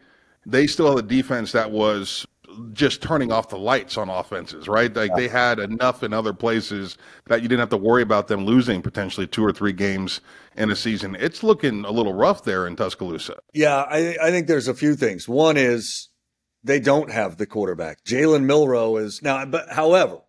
they 0.45 0.67
still 0.67 0.95
had 0.95 1.05
a 1.05 1.07
defense 1.07 1.51
that 1.53 1.71
was 1.71 2.25
just 2.73 3.01
turning 3.01 3.31
off 3.31 3.50
the 3.50 3.57
lights 3.57 3.97
on 3.97 4.09
offenses, 4.09 4.67
right? 4.67 4.95
Like 4.95 5.09
yeah. 5.12 5.15
they 5.15 5.27
had 5.27 5.59
enough 5.59 6.03
in 6.03 6.13
other 6.13 6.33
places 6.33 6.97
that 7.25 7.41
you 7.41 7.47
didn't 7.47 7.62
have 7.62 7.69
to 7.69 7.77
worry 7.77 8.01
about 8.01 8.27
them 8.27 8.45
losing 8.45 8.81
potentially 8.81 9.27
two 9.27 9.43
or 9.43 9.51
three 9.51 9.73
games 9.73 10.21
in 10.55 10.69
a 10.69 10.75
season. 10.75 11.15
It's 11.19 11.43
looking 11.43 11.85
a 11.85 11.91
little 11.91 12.13
rough 12.13 12.43
there 12.43 12.67
in 12.67 12.75
Tuscaloosa. 12.75 13.39
Yeah, 13.53 13.77
I, 13.77 14.17
I 14.21 14.31
think 14.31 14.47
there's 14.47 14.67
a 14.67 14.73
few 14.73 14.95
things. 14.95 15.27
One 15.27 15.57
is 15.57 16.09
they 16.63 16.79
don't 16.79 17.12
have 17.12 17.38
the 17.38 17.45
quarterback. 17.45 18.03
Jalen 18.03 18.43
Milroe 18.43 18.97
is 18.97 19.21
now, 19.21 19.45
but 19.45 19.69
however, 19.69 20.19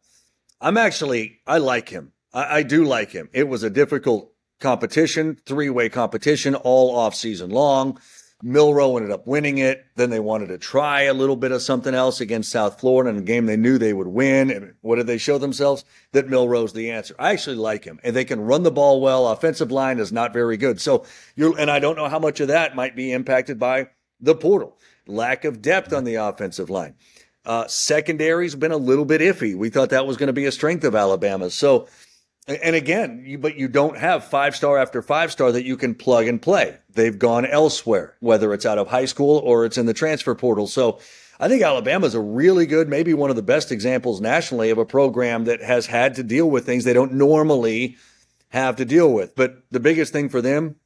I'm 0.60 0.78
actually, 0.78 1.40
I 1.46 1.58
like 1.58 1.88
him. 1.88 2.12
I, 2.32 2.58
I 2.58 2.62
do 2.62 2.84
like 2.84 3.10
him. 3.10 3.28
It 3.32 3.48
was 3.48 3.62
a 3.62 3.70
difficult 3.70 4.32
competition, 4.60 5.38
three 5.46 5.70
way 5.70 5.88
competition 5.88 6.54
all 6.54 6.96
off 6.96 7.14
season 7.14 7.50
long. 7.50 7.98
Milroe 8.46 8.98
ended 8.98 9.10
up 9.10 9.26
winning 9.26 9.56
it. 9.56 9.86
Then 9.96 10.10
they 10.10 10.20
wanted 10.20 10.48
to 10.48 10.58
try 10.58 11.04
a 11.04 11.14
little 11.14 11.34
bit 11.34 11.50
of 11.50 11.62
something 11.62 11.94
else 11.94 12.20
against 12.20 12.52
South 12.52 12.78
Florida 12.78 13.08
in 13.08 13.16
a 13.16 13.22
game 13.22 13.46
they 13.46 13.56
knew 13.56 13.78
they 13.78 13.94
would 13.94 14.06
win. 14.06 14.50
And 14.50 14.74
what 14.82 14.96
did 14.96 15.06
they 15.06 15.16
show 15.16 15.38
themselves? 15.38 15.82
That 16.12 16.28
Milroe's 16.28 16.74
the 16.74 16.90
answer. 16.90 17.14
I 17.18 17.32
actually 17.32 17.56
like 17.56 17.84
him. 17.84 17.98
And 18.04 18.14
they 18.14 18.26
can 18.26 18.42
run 18.42 18.62
the 18.62 18.70
ball 18.70 19.00
well. 19.00 19.28
Offensive 19.28 19.72
line 19.72 19.98
is 19.98 20.12
not 20.12 20.34
very 20.34 20.58
good. 20.58 20.78
So 20.78 21.06
you're, 21.34 21.58
and 21.58 21.70
I 21.70 21.78
don't 21.78 21.96
know 21.96 22.10
how 22.10 22.18
much 22.18 22.38
of 22.40 22.48
that 22.48 22.76
might 22.76 22.94
be 22.94 23.12
impacted 23.12 23.58
by 23.58 23.88
the 24.20 24.34
portal, 24.34 24.76
lack 25.06 25.46
of 25.46 25.62
depth 25.62 25.94
on 25.94 26.04
the 26.04 26.16
offensive 26.16 26.68
line. 26.68 26.96
Uh, 27.46 27.66
secondary's 27.66 28.54
been 28.54 28.72
a 28.72 28.76
little 28.76 29.06
bit 29.06 29.22
iffy. 29.22 29.56
We 29.56 29.70
thought 29.70 29.90
that 29.90 30.06
was 30.06 30.18
going 30.18 30.26
to 30.26 30.34
be 30.34 30.44
a 30.44 30.52
strength 30.52 30.84
of 30.84 30.94
Alabama. 30.94 31.48
So 31.48 31.88
and 32.46 32.76
again, 32.76 33.22
you, 33.24 33.38
but 33.38 33.56
you 33.56 33.68
don't 33.68 33.96
have 33.96 34.24
five 34.24 34.54
star 34.54 34.76
after 34.76 35.00
five 35.00 35.32
star 35.32 35.52
that 35.52 35.64
you 35.64 35.76
can 35.76 35.94
plug 35.94 36.26
and 36.26 36.40
play. 36.40 36.76
They've 36.90 37.18
gone 37.18 37.46
elsewhere, 37.46 38.16
whether 38.20 38.52
it's 38.52 38.66
out 38.66 38.78
of 38.78 38.88
high 38.88 39.06
school 39.06 39.38
or 39.38 39.64
it's 39.64 39.78
in 39.78 39.86
the 39.86 39.94
transfer 39.94 40.34
portal. 40.34 40.66
So 40.66 40.98
I 41.40 41.48
think 41.48 41.62
Alabama 41.62 42.06
is 42.06 42.14
a 42.14 42.20
really 42.20 42.66
good, 42.66 42.88
maybe 42.88 43.14
one 43.14 43.30
of 43.30 43.36
the 43.36 43.42
best 43.42 43.72
examples 43.72 44.20
nationally 44.20 44.70
of 44.70 44.78
a 44.78 44.84
program 44.84 45.44
that 45.44 45.62
has 45.62 45.86
had 45.86 46.14
to 46.16 46.22
deal 46.22 46.48
with 46.48 46.66
things 46.66 46.84
they 46.84 46.92
don't 46.92 47.14
normally 47.14 47.96
have 48.50 48.76
to 48.76 48.84
deal 48.84 49.12
with. 49.12 49.34
But 49.34 49.56
the 49.70 49.80
biggest 49.80 50.12
thing 50.12 50.28
for 50.28 50.42
them, 50.42 50.76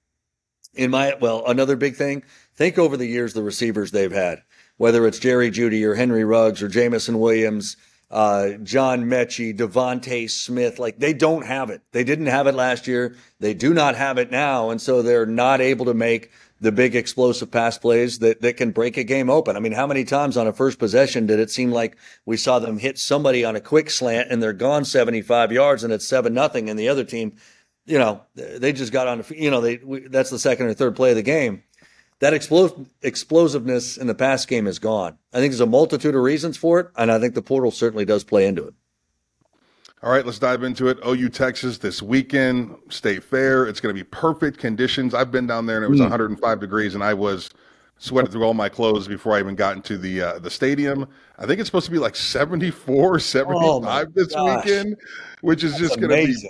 in 0.74 0.90
my, 0.90 1.14
well, 1.20 1.44
another 1.46 1.76
big 1.76 1.96
thing, 1.96 2.22
think 2.54 2.78
over 2.78 2.96
the 2.96 3.06
years 3.06 3.34
the 3.34 3.42
receivers 3.42 3.90
they've 3.90 4.12
had, 4.12 4.42
whether 4.76 5.06
it's 5.06 5.18
Jerry 5.18 5.50
Jeudy 5.50 5.84
or 5.84 5.96
Henry 5.96 6.24
Ruggs 6.24 6.62
or 6.62 6.68
Jameson 6.68 7.18
Williams 7.18 7.76
uh, 8.10 8.52
John 8.62 9.04
Metchie, 9.04 9.56
DeVonta 9.56 10.30
Smith. 10.30 10.78
Like 10.78 10.98
they 10.98 11.12
don't 11.12 11.44
have 11.46 11.70
it. 11.70 11.82
They 11.92 12.04
didn't 12.04 12.26
have 12.26 12.46
it 12.46 12.54
last 12.54 12.86
year. 12.86 13.16
They 13.40 13.54
do 13.54 13.74
not 13.74 13.96
have 13.96 14.18
it 14.18 14.30
now. 14.30 14.70
And 14.70 14.80
so 14.80 15.02
they're 15.02 15.26
not 15.26 15.60
able 15.60 15.86
to 15.86 15.94
make 15.94 16.30
the 16.60 16.72
big 16.72 16.96
explosive 16.96 17.50
pass 17.50 17.78
plays 17.78 18.18
that, 18.18 18.40
that 18.40 18.56
can 18.56 18.72
break 18.72 18.96
a 18.96 19.04
game 19.04 19.30
open. 19.30 19.56
I 19.56 19.60
mean, 19.60 19.72
how 19.72 19.86
many 19.86 20.04
times 20.04 20.36
on 20.36 20.48
a 20.48 20.52
first 20.52 20.78
possession 20.78 21.26
did 21.26 21.38
it 21.38 21.50
seem 21.50 21.70
like 21.70 21.96
we 22.26 22.36
saw 22.36 22.58
them 22.58 22.78
hit 22.78 22.98
somebody 22.98 23.44
on 23.44 23.54
a 23.54 23.60
quick 23.60 23.90
slant 23.90 24.30
and 24.30 24.42
they're 24.42 24.52
gone 24.52 24.84
75 24.84 25.52
yards 25.52 25.84
and 25.84 25.92
it's 25.92 26.06
seven 26.06 26.34
nothing 26.34 26.68
and 26.68 26.78
the 26.78 26.88
other 26.88 27.04
team, 27.04 27.36
you 27.86 27.98
know, 27.98 28.22
they 28.34 28.72
just 28.72 28.92
got 28.92 29.06
on, 29.06 29.24
you 29.30 29.50
know, 29.50 29.60
they, 29.60 29.76
that's 29.76 30.30
the 30.30 30.38
second 30.38 30.66
or 30.66 30.74
third 30.74 30.96
play 30.96 31.10
of 31.10 31.16
the 31.16 31.22
game 31.22 31.62
that 32.20 32.32
explos- 32.32 32.86
explosiveness 33.02 33.96
in 33.96 34.06
the 34.06 34.14
pass 34.14 34.44
game 34.44 34.66
is 34.66 34.78
gone. 34.78 35.18
I 35.32 35.38
think 35.38 35.52
there's 35.52 35.60
a 35.60 35.66
multitude 35.66 36.14
of 36.14 36.22
reasons 36.22 36.56
for 36.56 36.80
it, 36.80 36.88
and 36.96 37.10
I 37.12 37.18
think 37.18 37.34
the 37.34 37.42
portal 37.42 37.70
certainly 37.70 38.04
does 38.04 38.24
play 38.24 38.46
into 38.46 38.66
it. 38.66 38.74
All 40.02 40.12
right, 40.12 40.24
let's 40.24 40.38
dive 40.38 40.62
into 40.62 40.88
it. 40.88 40.98
OU 41.04 41.28
Texas 41.30 41.78
this 41.78 42.00
weekend, 42.00 42.76
State 42.88 43.24
Fair. 43.24 43.66
It's 43.66 43.80
going 43.80 43.94
to 43.94 44.00
be 44.00 44.04
perfect 44.04 44.58
conditions. 44.58 45.12
I've 45.12 45.32
been 45.32 45.46
down 45.46 45.66
there 45.66 45.76
and 45.76 45.84
it 45.84 45.90
was 45.90 45.98
mm. 45.98 46.04
105 46.04 46.60
degrees, 46.60 46.94
and 46.94 47.02
I 47.02 47.14
was 47.14 47.50
sweating 47.98 48.30
through 48.30 48.44
all 48.44 48.54
my 48.54 48.68
clothes 48.68 49.08
before 49.08 49.34
I 49.34 49.40
even 49.40 49.56
got 49.56 49.74
into 49.74 49.98
the 49.98 50.22
uh, 50.22 50.38
the 50.38 50.50
stadium. 50.50 51.08
I 51.36 51.46
think 51.46 51.58
it's 51.58 51.68
supposed 51.68 51.86
to 51.86 51.90
be 51.90 51.98
like 51.98 52.14
74, 52.14 53.18
75 53.18 53.58
oh 53.60 54.12
this 54.14 54.28
gosh. 54.28 54.64
weekend, 54.64 54.96
which 55.40 55.64
is 55.64 55.72
That's 55.72 55.82
just 55.82 56.00
going 56.00 56.10
to 56.10 56.32
be 56.32 56.48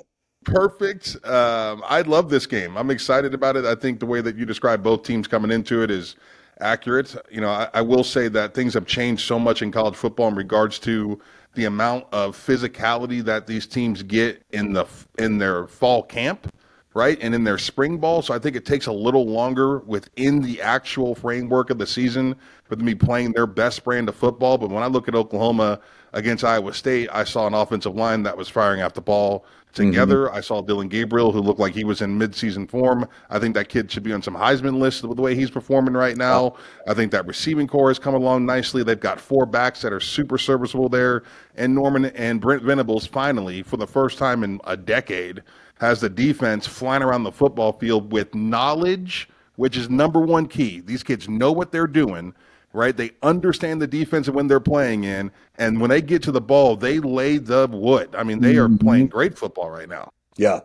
perfect. 0.49 1.17
Um, 1.27 1.83
I 1.87 2.03
love 2.03 2.31
this 2.31 2.47
game. 2.47 2.77
I'm 2.77 2.91
excited 2.91 3.35
about 3.35 3.57
it. 3.57 3.65
I 3.65 3.75
think 3.75 4.01
the 4.01 4.07
way 4.07 4.21
that 4.21 4.37
you 4.37 4.47
describe 4.47 4.83
both 4.83 5.03
teams 5.03 5.29
coming 5.29 5.51
into 5.51 5.83
it 5.83 5.91
is 5.91 6.17
accurate. 6.61 7.15
You 7.31 7.41
know, 7.41 7.51
I, 7.51 7.69
I, 7.75 7.83
will 7.83 8.05
say 8.05 8.29
that 8.29 8.55
things 8.55 8.75
have 8.75 8.87
changed 8.87 9.27
so 9.27 9.39
much 9.39 9.63
in 9.63 9.71
college 9.71 9.95
football 9.95 10.29
in 10.29 10.35
regards 10.35 10.79
to 10.81 11.21
the 11.55 11.67
amount 11.67 12.07
of 12.13 12.37
physicality 12.37 13.23
that 13.25 13.47
these 13.47 13.67
teams 13.67 14.03
get 14.03 14.43
in 14.51 14.73
the 14.73 14.87
in 15.19 15.39
their 15.39 15.67
fall 15.67 16.03
camp, 16.03 16.53
right, 16.95 17.19
and 17.21 17.35
in 17.35 17.45
their 17.45 17.59
spring 17.59 17.99
ball. 17.99 18.23
So 18.23 18.35
I 18.35 18.39
think 18.39 18.57
it 18.57 18.67
takes 18.67 18.87
a 18.87 18.93
little 18.93 19.27
longer 19.27 19.79
within 19.81 20.43
the 20.43 20.61
actual 20.63 21.15
framework 21.15 21.71
of 21.71 21.79
the 21.79 21.87
season 21.87 22.35
for 22.65 22.77
them 22.77 22.87
to 22.87 22.95
be 22.95 23.07
playing 23.07 23.33
their 23.33 23.47
best 23.47 23.85
brand 23.85 24.09
of 24.09 24.17
football. 24.17 24.59
But 24.59 24.71
when 24.71 24.83
I 24.83 24.87
look 24.87 25.09
at 25.09 25.15
Oklahoma 25.15 25.81
against 26.13 26.45
Iowa 26.45 26.73
State, 26.75 27.09
I 27.13 27.25
saw 27.25 27.47
an 27.47 27.55
offensive 27.55 27.95
line 27.95 28.23
that 28.25 28.37
was 28.37 28.49
firing 28.49 28.81
out 28.81 28.95
the 28.95 29.01
ball 29.01 29.45
together. 29.75 30.27
Mm-hmm. 30.27 30.37
I 30.37 30.41
saw 30.41 30.61
Dillon 30.63 30.89
Gabriel, 30.89 31.33
who 31.33 31.41
looked 31.41 31.61
like 31.61 31.75
he 31.75 31.85
was 31.85 32.01
in 32.01 32.19
midseason 32.19 32.69
form. 32.69 33.09
I 33.31 33.39
think 33.39 33.55
that 33.55 33.69
kid 33.69 33.91
should 33.91 34.03
be 34.03 34.13
on 34.13 34.23
some 34.23 34.35
Heisman 34.35 34.79
lists 34.79 35.03
with 35.03 35.17
the 35.17 35.23
way 35.23 35.35
he's 35.35 35.51
performing 35.51 35.95
right 35.95 36.17
now. 36.17 36.55
I 36.87 36.95
think 36.95 37.13
that 37.13 37.27
receiving 37.27 37.67
corps 37.67 37.91
has 37.91 37.99
come 37.99 38.15
along 38.15 38.47
nicely. 38.47 38.83
They've 38.83 38.99
got 38.99 39.21
four 39.21 39.47
backs 39.47 39.83
that 39.83 39.93
are 39.93 40.01
super 40.01 40.39
serviceable 40.39 40.89
there. 40.89 41.23
And 41.57 41.75
Norman 41.75 42.07
and 42.07 42.41
Brent 42.41 42.63
Venables 42.63 43.07
finally, 43.07 43.63
for 43.63 43.77
the 43.77 43.87
first 43.87 44.19
time 44.19 44.43
in 44.43 44.61
a 44.65 44.77
decade, 44.77 45.43
has 45.81 46.01
the 46.01 46.09
defense 46.09 46.67
flying 46.67 47.03
around 47.03 47.23
the 47.23 47.33
football 47.33 47.73
field 47.73 48.11
with 48.13 48.35
knowledge, 48.35 49.29
which 49.57 49.77
is 49.77 49.89
number 49.89 50.21
one 50.21 50.47
key. 50.47 50.81
These 50.81 51.03
kids 51.03 51.29
know 51.29 51.53
what 51.53 51.73
they're 51.73 51.87
doing 51.87 52.35
right? 52.73 52.97
They 52.97 53.13
understand 53.23 53.81
the 53.81 53.87
defense 53.87 54.27
and 54.27 54.37
when 54.37 54.49
they're 54.49 54.61
playing 54.61 55.05
in, 55.05 55.31
and 55.57 55.81
when 55.81 55.91
they 55.91 56.03
get 56.03 56.23
to 56.25 56.33
the 56.33 56.41
ball, 56.41 56.77
they 56.77 57.01
lay 57.01 57.39
the 57.39 57.67
wood. 57.71 58.15
I 58.15 58.23
mean, 58.23 58.41
they 58.41 58.57
are 58.57 58.69
mm-hmm. 58.69 58.87
playing 58.87 59.07
great 59.09 59.39
football 59.39 59.71
right 59.71 59.89
now. 59.89 60.13
Yeah, 60.37 60.61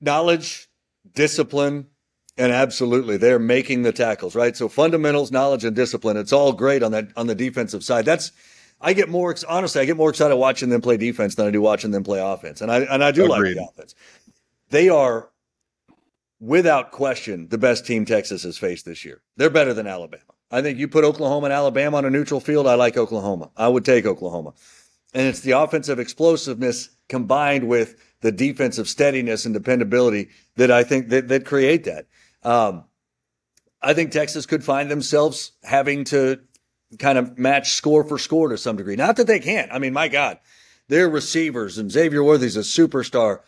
knowledge, 0.00 0.68
discipline, 1.14 1.86
and 2.36 2.52
absolutely, 2.52 3.16
they're 3.16 3.38
making 3.38 3.82
the 3.82 3.92
tackles 3.92 4.34
right. 4.34 4.56
So 4.56 4.68
fundamentals, 4.68 5.30
knowledge, 5.30 5.64
and 5.64 5.74
discipline. 5.74 6.16
It's 6.16 6.32
all 6.32 6.52
great 6.52 6.82
on 6.82 6.92
that 6.92 7.08
on 7.16 7.26
the 7.26 7.34
defensive 7.34 7.84
side. 7.84 8.04
That's 8.04 8.32
I 8.80 8.92
get 8.92 9.08
more 9.08 9.34
honestly, 9.48 9.80
I 9.80 9.84
get 9.84 9.96
more 9.96 10.10
excited 10.10 10.36
watching 10.36 10.68
them 10.68 10.80
play 10.80 10.96
defense 10.96 11.34
than 11.34 11.46
I 11.46 11.50
do 11.50 11.60
watching 11.60 11.90
them 11.90 12.04
play 12.04 12.20
offense, 12.20 12.60
and 12.60 12.70
I 12.70 12.80
and 12.80 13.02
I 13.02 13.10
do 13.10 13.32
Agreed. 13.32 13.56
like 13.56 13.66
the 13.66 13.72
offense. 13.72 13.94
They 14.70 14.88
are 14.88 15.30
without 16.40 16.92
question 16.92 17.48
the 17.48 17.58
best 17.58 17.86
team 17.86 18.04
Texas 18.04 18.44
has 18.44 18.58
faced 18.58 18.84
this 18.84 19.04
year. 19.04 19.22
They're 19.36 19.50
better 19.50 19.74
than 19.74 19.86
Alabama. 19.86 20.22
I 20.50 20.62
think 20.62 20.78
you 20.78 20.88
put 20.88 21.04
Oklahoma 21.04 21.46
and 21.46 21.52
Alabama 21.52 21.98
on 21.98 22.04
a 22.04 22.10
neutral 22.10 22.40
field. 22.40 22.66
I 22.66 22.74
like 22.74 22.96
Oklahoma. 22.96 23.50
I 23.56 23.68
would 23.68 23.84
take 23.84 24.06
Oklahoma. 24.06 24.54
And 25.14 25.26
it's 25.26 25.40
the 25.40 25.52
offensive 25.52 25.98
explosiveness 25.98 26.90
combined 27.08 27.68
with 27.68 27.96
the 28.20 28.32
defensive 28.32 28.88
steadiness 28.88 29.44
and 29.44 29.54
dependability 29.54 30.28
that 30.56 30.70
I 30.70 30.84
think 30.84 31.08
that, 31.08 31.28
that 31.28 31.46
create 31.46 31.84
that. 31.84 32.06
Um, 32.42 32.84
I 33.80 33.94
think 33.94 34.10
Texas 34.10 34.46
could 34.46 34.64
find 34.64 34.90
themselves 34.90 35.52
having 35.62 36.04
to 36.04 36.40
kind 36.98 37.18
of 37.18 37.38
match 37.38 37.72
score 37.72 38.02
for 38.02 38.18
score 38.18 38.48
to 38.48 38.58
some 38.58 38.76
degree. 38.76 38.96
Not 38.96 39.16
that 39.16 39.26
they 39.26 39.40
can't. 39.40 39.72
I 39.72 39.78
mean, 39.78 39.92
my 39.92 40.08
God, 40.08 40.38
their 40.88 41.08
receivers 41.08 41.78
and 41.78 41.90
Xavier 41.90 42.24
Worthy's 42.24 42.56
a 42.56 42.60
superstar 42.60 43.40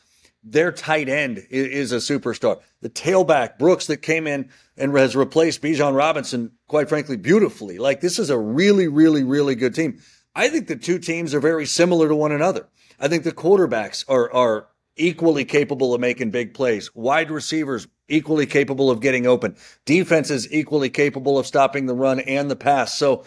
their 0.42 0.72
tight 0.72 1.08
end 1.08 1.46
is, 1.50 1.92
a 1.92 1.96
superstar. 1.96 2.60
The 2.80 2.88
tailback 2.88 3.58
Brooks 3.58 3.86
that 3.86 3.98
came 3.98 4.26
in 4.26 4.50
and 4.76 4.96
has 4.96 5.14
replaced 5.14 5.62
Bijan 5.62 5.94
Robinson, 5.94 6.52
quite 6.66 6.88
frankly, 6.88 7.16
beautifully. 7.16 7.78
Like 7.78 8.00
this 8.00 8.18
is 8.18 8.30
a 8.30 8.38
really, 8.38 8.88
really, 8.88 9.22
really 9.22 9.54
good 9.54 9.74
team. 9.74 10.00
I 10.34 10.48
think 10.48 10.68
the 10.68 10.76
two 10.76 10.98
teams 10.98 11.34
are 11.34 11.40
very 11.40 11.66
similar 11.66 12.08
to 12.08 12.14
one 12.14 12.32
another. 12.32 12.68
I 12.98 13.08
think 13.08 13.24
the 13.24 13.32
quarterbacks 13.32 14.04
are 14.08 14.32
are 14.32 14.68
equally 14.96 15.44
capable 15.44 15.94
of 15.94 16.00
making 16.00 16.30
big 16.30 16.54
plays. 16.54 16.94
Wide 16.94 17.30
receivers 17.30 17.86
equally 18.08 18.46
capable 18.46 18.90
of 18.90 19.00
getting 19.00 19.26
open. 19.26 19.56
Defenses 19.86 20.52
equally 20.52 20.90
capable 20.90 21.38
of 21.38 21.46
stopping 21.46 21.86
the 21.86 21.94
run 21.94 22.20
and 22.20 22.50
the 22.50 22.56
pass. 22.56 22.96
So 22.96 23.24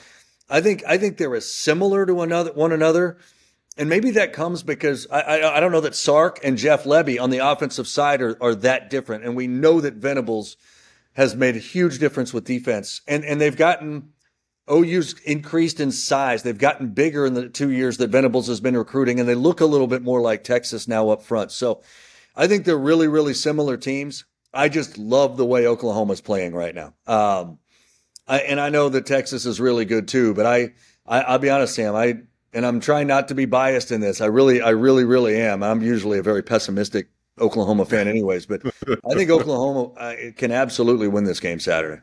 I 0.49 0.62
think 0.62 0.84
I 0.88 0.97
think 0.97 1.17
they're 1.17 1.36
as 1.36 1.52
similar 1.52 2.06
to 2.06 2.21
another 2.21 2.54
one 2.54 2.71
another 2.71 3.17
and 3.77 3.89
maybe 3.89 4.12
that 4.12 4.33
comes 4.33 4.63
because 4.63 5.07
I, 5.09 5.21
I, 5.21 5.57
I, 5.57 5.59
don't 5.59 5.71
know 5.71 5.81
that 5.81 5.95
Sark 5.95 6.39
and 6.43 6.57
Jeff 6.57 6.83
Lebby 6.83 7.19
on 7.19 7.31
the 7.31 7.39
offensive 7.39 7.88
side 7.88 8.21
are, 8.21 8.38
are 8.41 8.55
that 8.55 8.89
different. 8.89 9.23
And 9.23 9.36
we 9.36 9.47
know 9.47 9.81
that 9.81 9.95
Venables 9.95 10.57
has 11.13 11.36
made 11.36 11.55
a 11.55 11.59
huge 11.59 11.99
difference 11.99 12.33
with 12.33 12.43
defense. 12.43 13.01
And, 13.07 13.25
and 13.25 13.41
they've 13.41 13.55
gotten 13.55 14.13
OU's 14.69 15.19
increased 15.21 15.79
in 15.79 15.91
size. 15.91 16.43
They've 16.43 16.57
gotten 16.57 16.89
bigger 16.89 17.25
in 17.25 17.33
the 17.33 17.49
two 17.49 17.71
years 17.71 17.97
that 17.97 18.09
Venables 18.09 18.47
has 18.47 18.62
been 18.62 18.77
recruiting, 18.77 19.19
and 19.19 19.27
they 19.27 19.36
look 19.36 19.59
a 19.59 19.65
little 19.65 19.88
bit 19.88 20.01
more 20.01 20.21
like 20.21 20.43
Texas 20.43 20.88
now 20.88 21.09
up 21.09 21.21
front. 21.21 21.51
So 21.51 21.81
I 22.36 22.47
think 22.47 22.65
they're 22.65 22.77
really, 22.77 23.07
really 23.07 23.33
similar 23.33 23.75
teams. 23.75 24.25
I 24.53 24.69
just 24.69 24.97
love 24.97 25.36
the 25.36 25.45
way 25.45 25.67
Oklahoma's 25.67 26.21
playing 26.21 26.53
right 26.53 26.73
now. 26.73 26.93
Um, 27.07 27.59
I, 28.27 28.39
and 28.39 28.59
I 28.59 28.69
know 28.69 28.88
that 28.89 29.05
Texas 29.05 29.45
is 29.45 29.59
really 29.59 29.83
good 29.83 30.07
too, 30.07 30.33
but 30.33 30.45
I, 30.45 30.73
I, 31.05 31.21
I'll 31.21 31.39
be 31.39 31.49
honest, 31.49 31.75
Sam, 31.75 31.95
I, 31.95 32.19
and 32.54 32.66
I'm 32.66 32.80
trying 32.80 33.08
not 33.08 33.28
to 33.30 33.36
be 33.36 33.46
biased 33.46 33.92
in 33.92 34.02
this. 34.02 34.22
I 34.22 34.26
really, 34.26 34.62
I 34.62 34.70
really, 34.70 35.04
really 35.04 35.39
am. 35.39 35.63
I'm 35.63 35.82
usually 35.82 36.20
a 36.20 36.24
very 36.24 36.44
pessimistic 36.44 37.08
Oklahoma 37.39 37.86
fan, 37.86 38.08
anyways. 38.08 38.46
But 38.46 38.62
I 39.10 39.13
think 39.13 39.30
Oklahoma 39.30 39.94
uh, 39.94 40.16
can 40.36 40.52
absolutely 40.52 41.08
win 41.08 41.24
this 41.24 41.39
game 41.39 41.60
Saturday. 41.60 42.02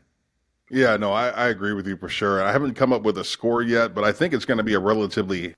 Yeah, 0.71 0.97
no, 0.97 1.13
I, 1.13 1.31
I 1.31 1.49
agree 1.49 1.73
with 1.73 1.87
you 1.87 1.97
for 1.97 2.09
sure. 2.09 2.43
I 2.43 2.53
haven't 2.53 2.75
come 2.75 2.93
up 2.93 3.03
with 3.03 3.19
a 3.19 3.25
score 3.25 3.63
yet, 3.63 3.93
but 3.95 4.05
I 4.05 4.13
think 4.13 4.33
it's 4.33 4.45
going 4.45 4.59
to 4.59 4.65
be 4.65 4.75
a 4.75 4.79
relatively 4.79 5.55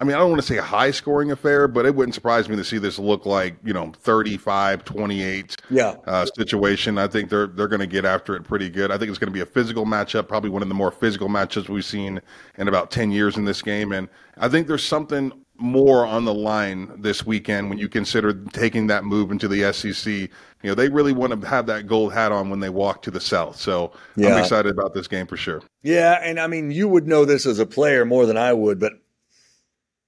I 0.00 0.04
mean, 0.04 0.16
I 0.16 0.18
don't 0.18 0.30
want 0.30 0.40
to 0.40 0.46
say 0.46 0.56
a 0.56 0.62
high 0.62 0.92
scoring 0.92 1.30
affair, 1.30 1.68
but 1.68 1.84
it 1.84 1.94
wouldn't 1.94 2.14
surprise 2.14 2.48
me 2.48 2.56
to 2.56 2.64
see 2.64 2.78
this 2.78 2.98
look 2.98 3.26
like, 3.26 3.56
you 3.62 3.74
know, 3.74 3.92
35, 3.98 4.82
28 4.82 5.56
yeah. 5.68 5.96
uh, 6.06 6.24
situation. 6.24 6.96
I 6.96 7.06
think 7.06 7.28
they're 7.28 7.46
they're 7.46 7.68
going 7.68 7.80
to 7.80 7.86
get 7.86 8.06
after 8.06 8.34
it 8.34 8.42
pretty 8.42 8.70
good. 8.70 8.90
I 8.90 8.96
think 8.96 9.10
it's 9.10 9.18
going 9.18 9.28
to 9.28 9.34
be 9.34 9.42
a 9.42 9.46
physical 9.46 9.84
matchup, 9.84 10.26
probably 10.26 10.48
one 10.48 10.62
of 10.62 10.68
the 10.68 10.74
more 10.74 10.90
physical 10.90 11.28
matchups 11.28 11.68
we've 11.68 11.84
seen 11.84 12.20
in 12.56 12.66
about 12.66 12.90
10 12.90 13.10
years 13.10 13.36
in 13.36 13.44
this 13.44 13.60
game. 13.60 13.92
And 13.92 14.08
I 14.38 14.48
think 14.48 14.68
there's 14.68 14.84
something 14.84 15.32
more 15.60 16.06
on 16.06 16.24
the 16.24 16.32
line 16.32 16.90
this 17.02 17.26
weekend 17.26 17.68
when 17.68 17.78
you 17.78 17.86
consider 17.88 18.32
taking 18.32 18.86
that 18.86 19.04
move 19.04 19.30
into 19.30 19.48
the 19.48 19.70
SEC. 19.72 20.06
You 20.12 20.30
know, 20.62 20.74
they 20.74 20.88
really 20.88 21.12
want 21.12 21.38
to 21.38 21.46
have 21.46 21.66
that 21.66 21.86
gold 21.86 22.14
hat 22.14 22.32
on 22.32 22.48
when 22.48 22.60
they 22.60 22.70
walk 22.70 23.02
to 23.02 23.10
the 23.10 23.20
South. 23.20 23.56
So 23.56 23.92
yeah. 24.16 24.30
I'm 24.30 24.40
excited 24.40 24.72
about 24.72 24.94
this 24.94 25.06
game 25.06 25.26
for 25.26 25.36
sure. 25.36 25.62
Yeah. 25.82 26.18
And 26.22 26.40
I 26.40 26.46
mean, 26.46 26.70
you 26.70 26.88
would 26.88 27.06
know 27.06 27.26
this 27.26 27.44
as 27.44 27.58
a 27.58 27.66
player 27.66 28.06
more 28.06 28.24
than 28.24 28.38
I 28.38 28.54
would, 28.54 28.80
but 28.80 28.94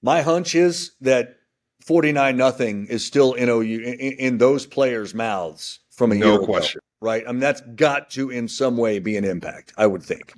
my 0.03 0.21
hunch 0.21 0.53
is 0.53 0.91
that 1.01 1.37
49 1.81 2.37
nothing 2.37 2.85
is 2.87 3.03
still 3.03 3.33
in 3.33 3.49
OU 3.49 3.79
in, 3.79 4.13
in, 4.13 4.37
those 4.37 4.65
players' 4.65 5.13
mouths 5.15 5.79
from 5.89 6.11
a 6.11 6.15
no 6.15 6.33
year 6.33 6.39
question. 6.39 6.79
Ago, 6.79 7.09
right? 7.09 7.23
I 7.27 7.31
mean, 7.31 7.39
that's 7.39 7.61
got 7.75 8.11
to 8.11 8.29
in 8.29 8.47
some 8.47 8.77
way 8.77 8.99
be 8.99 9.17
an 9.17 9.25
impact, 9.25 9.73
I 9.77 9.87
would 9.87 10.03
think. 10.03 10.33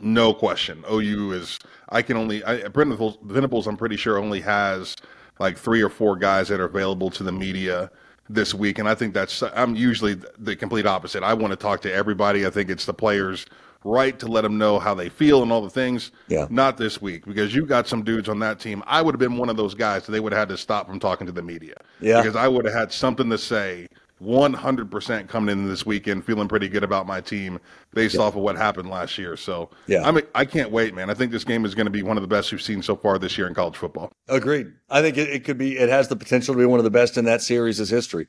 No 0.00 0.34
question. 0.34 0.84
OU 0.90 1.32
is. 1.32 1.58
I 1.90 2.02
can 2.02 2.16
only. 2.16 2.42
I, 2.44 2.68
Venables, 2.68 3.18
Venables, 3.22 3.66
I'm 3.66 3.76
pretty 3.76 3.96
sure 3.96 4.18
only 4.18 4.40
has 4.40 4.96
like 5.38 5.56
three 5.56 5.82
or 5.82 5.88
four 5.88 6.16
guys 6.16 6.48
that 6.48 6.60
are 6.60 6.64
available 6.64 7.10
to 7.10 7.22
the 7.22 7.32
media 7.32 7.90
this 8.28 8.54
week, 8.54 8.78
and 8.78 8.88
I 8.88 8.94
think 8.94 9.12
that's. 9.12 9.42
I'm 9.42 9.76
usually 9.76 10.14
the 10.38 10.56
complete 10.56 10.86
opposite. 10.86 11.22
I 11.22 11.34
want 11.34 11.52
to 11.52 11.56
talk 11.56 11.82
to 11.82 11.92
everybody. 11.92 12.46
I 12.46 12.50
think 12.50 12.70
it's 12.70 12.86
the 12.86 12.94
players' 12.94 13.46
right 13.84 14.18
to 14.18 14.26
let 14.26 14.42
them 14.42 14.58
know 14.58 14.78
how 14.78 14.94
they 14.94 15.08
feel 15.08 15.42
and 15.42 15.50
all 15.50 15.62
the 15.62 15.70
things. 15.70 16.12
Yeah. 16.28 16.46
Not 16.50 16.76
this 16.76 17.00
week 17.00 17.24
because 17.24 17.54
you 17.54 17.64
got 17.66 17.86
some 17.86 18.02
dudes 18.02 18.28
on 18.28 18.38
that 18.40 18.60
team. 18.60 18.82
I 18.86 19.02
would 19.02 19.14
have 19.14 19.20
been 19.20 19.36
one 19.36 19.48
of 19.48 19.56
those 19.56 19.74
guys 19.74 20.06
that 20.06 20.12
they 20.12 20.20
would 20.20 20.32
have 20.32 20.40
had 20.40 20.48
to 20.50 20.58
stop 20.58 20.86
from 20.86 21.00
talking 21.00 21.26
to 21.26 21.32
the 21.32 21.42
media. 21.42 21.74
Yeah. 22.00 22.20
Because 22.20 22.36
I 22.36 22.48
would 22.48 22.64
have 22.64 22.74
had 22.74 22.92
something 22.92 23.30
to 23.30 23.38
say 23.38 23.88
100% 24.22 25.28
coming 25.28 25.58
in 25.58 25.66
this 25.66 25.86
weekend 25.86 26.24
feeling 26.24 26.46
pretty 26.46 26.68
good 26.68 26.84
about 26.84 27.06
my 27.06 27.20
team 27.20 27.58
based 27.94 28.18
off 28.18 28.36
of 28.36 28.42
what 28.42 28.56
happened 28.56 28.90
last 28.90 29.16
year. 29.16 29.36
So 29.36 29.70
yeah. 29.86 30.06
I'm, 30.06 30.20
I 30.34 30.44
can't 30.44 30.70
wait, 30.70 30.94
man. 30.94 31.08
I 31.08 31.14
think 31.14 31.32
this 31.32 31.44
game 31.44 31.64
is 31.64 31.74
going 31.74 31.86
to 31.86 31.90
be 31.90 32.02
one 32.02 32.18
of 32.18 32.22
the 32.22 32.28
best 32.28 32.52
we've 32.52 32.60
seen 32.60 32.82
so 32.82 32.96
far 32.96 33.18
this 33.18 33.38
year 33.38 33.46
in 33.46 33.54
college 33.54 33.76
football. 33.76 34.12
Agreed. 34.28 34.72
I 34.90 35.00
think 35.00 35.16
it, 35.16 35.30
it 35.30 35.44
could 35.44 35.56
be, 35.56 35.78
it 35.78 35.88
has 35.88 36.08
the 36.08 36.16
potential 36.16 36.54
to 36.54 36.58
be 36.58 36.66
one 36.66 36.78
of 36.78 36.84
the 36.84 36.90
best 36.90 37.16
in 37.16 37.24
that 37.24 37.40
series' 37.40 37.88
history. 37.88 38.28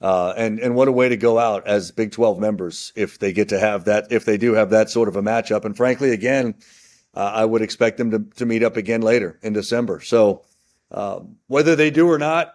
Uh, 0.00 0.32
and, 0.36 0.60
and 0.60 0.74
what 0.76 0.86
a 0.86 0.92
way 0.92 1.08
to 1.08 1.16
go 1.16 1.38
out 1.38 1.66
as 1.66 1.90
Big 1.90 2.12
12 2.12 2.38
members 2.38 2.92
if 2.94 3.18
they 3.18 3.32
get 3.32 3.48
to 3.48 3.58
have 3.58 3.84
that, 3.86 4.06
if 4.10 4.24
they 4.24 4.36
do 4.36 4.52
have 4.52 4.70
that 4.70 4.88
sort 4.90 5.08
of 5.08 5.16
a 5.16 5.22
matchup. 5.22 5.64
And 5.64 5.76
frankly, 5.76 6.10
again, 6.10 6.54
uh, 7.14 7.32
I 7.34 7.44
would 7.44 7.62
expect 7.62 7.98
them 7.98 8.10
to, 8.12 8.20
to 8.36 8.46
meet 8.46 8.62
up 8.62 8.76
again 8.76 9.02
later 9.02 9.38
in 9.42 9.52
December. 9.52 10.00
So, 10.00 10.44
uh, 10.90 11.20
whether 11.48 11.74
they 11.74 11.90
do 11.90 12.08
or 12.08 12.18
not, 12.18 12.54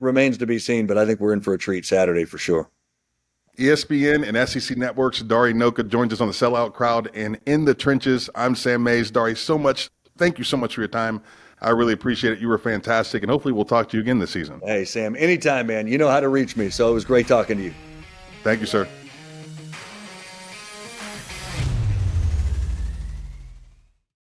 remains 0.00 0.38
to 0.38 0.46
be 0.46 0.58
seen, 0.58 0.86
but 0.86 0.98
I 0.98 1.06
think 1.06 1.20
we're 1.20 1.32
in 1.32 1.40
for 1.40 1.54
a 1.54 1.58
treat 1.58 1.84
Saturday 1.84 2.24
for 2.24 2.38
sure. 2.38 2.70
ESPN 3.58 4.26
and 4.26 4.48
SEC 4.48 4.76
Networks, 4.76 5.20
Dari 5.20 5.52
Nowkhah 5.54 5.88
joins 5.88 6.12
us 6.12 6.20
on 6.20 6.26
the 6.26 6.34
sellout 6.34 6.72
crowd 6.72 7.10
and 7.14 7.38
in 7.46 7.64
the 7.64 7.74
trenches. 7.74 8.28
I'm 8.34 8.56
Sam 8.56 8.82
Mays. 8.82 9.10
Dari, 9.10 9.36
so 9.36 9.56
much. 9.56 9.90
Thank 10.16 10.38
you 10.38 10.44
so 10.44 10.56
much 10.56 10.74
for 10.74 10.80
your 10.80 10.88
time. 10.88 11.22
I 11.64 11.70
really 11.70 11.94
appreciate 11.94 12.34
it. 12.34 12.40
You 12.40 12.48
were 12.48 12.58
fantastic, 12.58 13.22
and 13.22 13.30
hopefully 13.30 13.52
we'll 13.52 13.64
talk 13.64 13.88
to 13.88 13.96
you 13.96 14.02
again 14.02 14.18
this 14.18 14.30
season. 14.30 14.60
Hey, 14.62 14.84
Sam, 14.84 15.16
anytime, 15.16 15.66
man. 15.66 15.86
You 15.86 15.96
know 15.96 16.08
how 16.08 16.20
to 16.20 16.28
reach 16.28 16.56
me, 16.56 16.68
so 16.68 16.90
it 16.90 16.94
was 16.94 17.06
great 17.06 17.26
talking 17.26 17.56
to 17.56 17.62
you. 17.62 17.74
Thank 18.42 18.60
you, 18.60 18.66
sir. 18.66 18.86